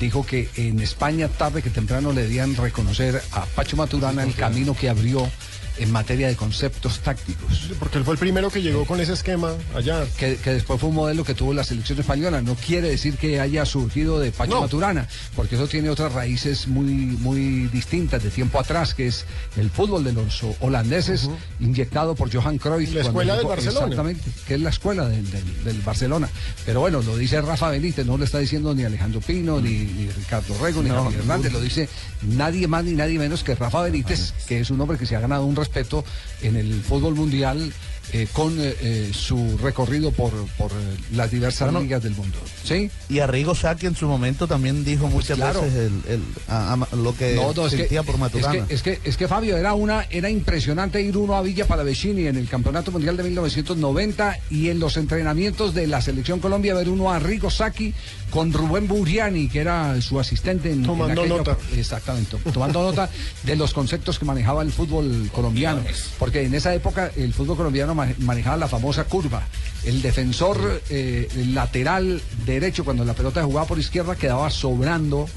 Dijo 0.00 0.26
que 0.26 0.48
en 0.56 0.80
España 0.80 1.28
tarde 1.28 1.62
que 1.62 1.70
temprano 1.70 2.12
le 2.12 2.22
debían 2.22 2.56
reconocer 2.56 3.22
a 3.32 3.44
Pacho 3.46 3.76
Maturana 3.76 4.24
el 4.24 4.34
camino 4.34 4.74
que 4.74 4.88
abrió 4.88 5.30
en 5.78 5.90
materia 5.90 6.28
de 6.28 6.36
conceptos 6.36 7.00
tácticos. 7.00 7.70
Porque 7.78 7.98
él 7.98 8.04
fue 8.04 8.14
el 8.14 8.18
primero 8.18 8.50
que 8.50 8.62
llegó 8.62 8.84
con 8.84 9.00
ese 9.00 9.12
esquema 9.14 9.52
allá. 9.74 10.04
Que, 10.18 10.36
que 10.36 10.50
después 10.50 10.80
fue 10.80 10.88
un 10.90 10.94
modelo 10.94 11.24
que 11.24 11.34
tuvo 11.34 11.52
la 11.52 11.64
selección 11.64 11.98
española. 11.98 12.40
No 12.42 12.54
quiere 12.54 12.88
decir 12.90 13.16
que 13.16 13.40
haya 13.40 13.64
surgido 13.64 14.18
de 14.20 14.30
Pacho 14.30 14.54
No. 14.54 14.60
Maturana, 14.62 15.08
porque 15.34 15.56
eso 15.56 15.66
tiene 15.66 15.90
otras 15.90 16.12
raíces 16.12 16.68
muy, 16.68 16.84
muy 16.84 17.66
distintas 17.72 18.22
de 18.22 18.30
tiempo 18.30 18.60
atrás, 18.60 18.94
que 18.94 19.06
es 19.08 19.24
el 19.56 19.70
fútbol 19.70 20.04
de 20.04 20.12
los 20.12 20.42
ho- 20.44 20.56
holandeses, 20.60 21.28
inyectado 21.60 22.14
por 22.14 22.32
Johan 22.32 22.58
Cruyff. 22.58 22.92
La 22.94 23.00
escuela 23.02 23.36
del 23.36 23.46
Barcelona. 23.46 23.86
Exactamente, 23.86 24.30
que 24.46 24.54
es 24.54 24.60
la 24.60 24.70
escuela 24.70 25.08
del, 25.08 25.30
del- 25.30 25.64
del 25.64 25.80
Barcelona. 25.80 26.28
Pero 26.64 26.80
bueno, 26.80 27.02
lo 27.02 27.16
dice 27.16 27.40
Rafa 27.40 27.70
Benítez, 27.70 28.06
no 28.06 28.16
lo 28.16 28.24
está 28.24 28.38
diciendo 28.38 28.74
ni 28.74 28.84
Alejandro 28.84 29.20
Pino, 29.20 29.60
ni, 29.60 29.70
ni 29.70 30.08
Ricardo 30.08 30.56
Rego, 30.62 30.82
ni 30.82 30.90
No, 30.90 31.04
Javier 31.04 31.20
Hernández, 31.20 31.52
lo 31.52 31.60
dice 31.60 31.88
nadie 32.22 32.68
más 32.68 32.84
ni 32.84 32.92
nadie 32.92 33.18
menos 33.18 33.42
que 33.44 33.54
Rafa 33.54 33.82
Benítez, 33.82 34.32
que 34.46 34.60
es 34.60 34.70
un 34.70 34.80
hombre 34.80 34.98
que 34.98 35.06
se 35.06 35.16
ha 35.16 35.20
ganado 35.20 35.44
un 35.44 35.56
respeto 35.64 36.04
en 36.42 36.56
el 36.56 36.82
fútbol 36.82 37.14
mundial 37.14 37.72
eh, 38.12 38.26
con 38.32 38.58
eh, 38.60 38.74
eh, 38.80 39.10
su 39.12 39.58
recorrido 39.58 40.12
por, 40.12 40.32
por 40.56 40.70
las 41.12 41.30
diversas 41.30 41.66
Bueno. 41.70 41.80
ligas 41.80 42.02
del 42.02 42.14
mundo. 42.14 42.38
¿Sí? 42.64 42.90
Y 43.08 43.18
Arrigo 43.20 43.54
Sacchi 43.54 43.86
en 43.86 43.96
su 43.96 44.06
momento 44.06 44.46
también 44.46 44.84
dijo 44.84 45.08
muchas 45.08 45.36
claro. 45.36 45.62
veces 45.62 45.90
el- 46.06 46.12
el- 46.14 46.22
a- 46.48 46.74
a- 46.74 46.96
lo 46.96 47.16
que 47.16 47.34
No, 47.34 47.52
no, 47.52 47.66
es 47.66 47.72
que, 47.72 47.78
sentía 47.78 48.02
por 48.02 48.14
es 48.16 48.20
Maturana. 48.20 48.66
que, 48.66 48.74
es 48.74 48.82
que, 48.82 49.00
es 49.04 49.16
que, 49.16 49.28
Fabio, 49.28 49.56
era 49.56 49.74
una, 49.74 50.06
era 50.10 50.30
impresionante 50.30 51.00
ir 51.02 51.16
uno 51.16 51.34
a 51.36 51.42
Villa 51.42 51.66
Palavecini 51.66 52.26
en 52.26 52.36
el 52.36 52.48
Campeonato 52.48 52.90
Mundial 52.92 53.16
de 53.16 53.24
1990 53.24 54.38
y 54.50 54.68
en 54.68 54.78
los 54.80 54.96
entrenamientos 54.96 55.74
de 55.74 55.86
la 55.86 56.00
Selección 56.00 56.40
Colombia 56.40 56.74
ver 56.74 56.88
uno 56.88 57.10
a 57.12 57.18
Rigo 57.18 57.50
Sacchi 57.50 57.94
con 58.30 58.52
Rubén 58.52 58.88
Buriani, 58.88 59.48
que 59.48 59.60
era 59.60 60.00
su 60.00 60.18
asistente 60.18 60.70
en, 60.70 60.80
en 60.80 60.82
Tomando 60.86 61.22
aquella- 61.22 61.36
nota. 61.38 61.56
Exactamente, 61.76 62.36
tomando 62.52 62.82
nota 62.82 63.08
de 63.44 63.56
los 63.56 63.72
conceptos 63.72 64.18
que 64.18 64.24
manejaba 64.24 64.62
el 64.62 64.72
fútbol 64.72 65.30
colombiano. 65.32 65.82
Porque 66.18 66.42
en 66.42 66.54
esa 66.54 66.74
época 66.74 67.10
el 67.16 67.32
fútbol 67.32 67.56
colombiano 67.56 67.93
ma- 67.94 68.12
manejaba 68.18 68.56
la 68.56 68.68
famosa 68.68 69.04
curva. 69.04 69.42
El 69.84 70.02
defensor 70.02 70.82
eh, 70.90 71.28
lateral 71.52 72.20
derecho, 72.46 72.84
cuando 72.84 73.04
la 73.04 73.14
pelota 73.14 73.42
jugaba 73.44 73.66
por 73.66 73.78
izquierda, 73.78 74.16
quedaba 74.16 74.50
sobrando 74.50 75.28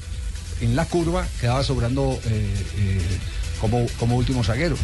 en 0.60 0.74
la 0.76 0.84
curva, 0.86 1.26
quedaba 1.40 1.62
sobrando 1.62 2.18
eh, 2.24 2.54
eh, 2.78 3.00
como, 3.60 3.86
como 3.98 4.16
último 4.16 4.42
zaguero. 4.44 4.76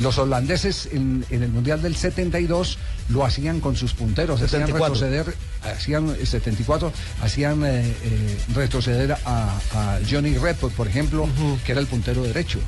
Los 0.00 0.16
holandeses 0.18 0.88
en, 0.92 1.24
en 1.28 1.42
el 1.42 1.48
Mundial 1.50 1.82
del 1.82 1.96
72 1.96 2.78
lo 3.08 3.24
hacían 3.24 3.58
con 3.58 3.74
sus 3.74 3.94
punteros, 3.94 4.40
hacían 4.40 4.62
74. 4.68 4.94
retroceder, 4.94 5.34
hacían 5.64 6.16
eh, 6.20 6.24
74, 6.24 6.92
hacían 7.20 7.64
eh, 7.64 7.82
eh, 8.04 8.38
retroceder 8.54 9.12
a, 9.24 9.58
a 9.74 9.98
Johnny 10.08 10.34
Redwood, 10.38 10.70
por 10.72 10.86
ejemplo, 10.86 11.28
que 11.66 11.72
era 11.72 11.80
el 11.80 11.88
puntero 11.88 12.22
derecho. 12.22 12.60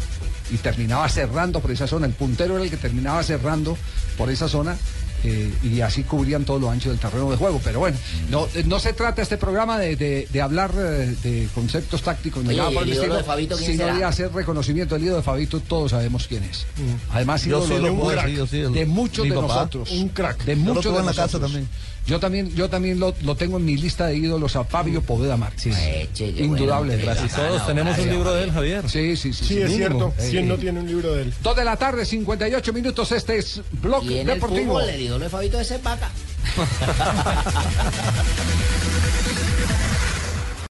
Y 0.53 0.57
terminaba 0.59 1.09
cerrando 1.09 1.61
por 1.61 1.71
esa 1.71 1.87
zona. 1.87 2.07
El 2.07 2.13
puntero 2.13 2.55
era 2.57 2.65
el 2.65 2.71
que 2.71 2.77
terminaba 2.77 3.23
cerrando 3.23 3.77
por 4.19 4.31
esa 4.31 4.49
zona. 4.49 4.77
eh, 5.23 5.53
y 5.63 5.83
así 5.83 6.03
cubrían 6.03 6.47
todo 6.47 6.59
lo 6.59 6.71
ancho 6.71 6.89
del 6.89 6.99
terreno 6.99 7.31
de 7.31 7.37
juego. 7.37 7.61
Pero 7.63 7.79
bueno, 7.81 7.99
no, 8.31 8.47
eh, 8.55 8.65
no 8.67 8.81
se 8.81 8.95
trata 8.95 9.21
este 9.21 9.37
programa 9.37 9.79
de, 9.79 9.95
de- 9.95 10.27
de 10.33 10.41
hablar 10.41 10.73
eh, 10.75 11.15
de 11.23 11.47
conceptos 11.55 12.01
tácticos 12.01 12.43
ni 12.43 12.49
Oye, 12.49 12.57
nada 12.57 12.71
¿y 12.71 12.75
por 12.75 12.83
el 12.85 12.93
estilo, 12.95 13.17
de 13.17 13.25
Fabito 13.25 13.57
quién 13.59 13.73
sino 13.73 13.85
será? 13.85 13.99
de 13.99 14.05
hacer 14.05 14.33
reconocimiento 14.33 14.95
del 14.95 15.05
ídolo 15.05 15.19
de 15.19 15.23
Fabito, 15.23 15.61
todos 15.61 15.91
sabemos 15.91 16.27
quién 16.27 16.45
es. 16.45 16.65
Además, 17.13 17.45
Yo 17.45 17.63
sí 17.67 17.75
lo 17.77 17.95
puedo 17.97 18.13
crack, 18.13 18.25
decir, 18.29 18.39
yo 18.39 18.47
sí, 18.47 18.61
el- 18.61 18.73
de 18.73 18.87
muchos 18.87 19.27
de 19.29 19.35
papá. 19.35 19.47
nosotros. 19.47 19.91
Un 19.91 20.09
crack. 20.09 20.43
De 20.47 20.57
muchos 20.57 20.85
de 20.95 21.01
en 21.01 21.05
la 21.05 21.13
casa 21.13 21.23
nosotros. 21.25 21.53
también. 21.53 21.69
Yo 22.11 22.19
también, 22.19 22.53
yo 22.57 22.69
también 22.69 22.99
lo, 22.99 23.15
lo 23.23 23.37
tengo 23.37 23.59
en 23.59 23.65
mi 23.65 23.77
lista 23.77 24.09
de 24.09 24.17
ídolos 24.17 24.57
a 24.57 24.65
Fabio 24.65 25.01
Poveda 25.01 25.37
Márquez. 25.37 25.77
Qué 26.17 26.25
Indudable. 26.39 26.97
bueno, 26.97 27.05
Gracias. 27.13 27.37
todos 27.37 27.65
tenemos 27.69 27.97
un 27.99 28.09
libro 28.11 28.33
de 28.35 28.43
él, 28.43 28.51
Javier. 28.51 28.83
Sí, 28.91 29.17
sí, 29.17 29.33
sí. 29.33 29.45
Sí, 29.45 29.55
sí, 29.55 29.61
es 29.63 29.71
mínimo. 29.71 29.77
cierto. 29.77 30.15
Eh, 30.19 30.29
¿Quién 30.31 30.49
no 30.49 30.55
eh. 30.55 30.59
tiene 30.59 30.81
un 30.81 30.89
libro 30.89 31.15
de 31.15 31.23
él? 31.23 31.35
Dos 31.41 31.55
de 31.55 31.65
la 31.65 31.77
tarde, 31.77 32.05
58 32.05 32.73
minutos. 32.73 33.13
Este 33.13 33.39
es 33.39 33.61
Blog 33.81 34.03
Y 34.07 34.15
en 34.19 34.29
el 34.29 34.35
Deportivo. 34.35 34.75
fútbol, 34.75 34.89
el 34.91 35.01
ídolo 35.03 35.23
de 35.25 35.31
Fabito 35.31 35.61
es 35.61 35.71
el 35.71 35.81
vaca. 35.83 36.11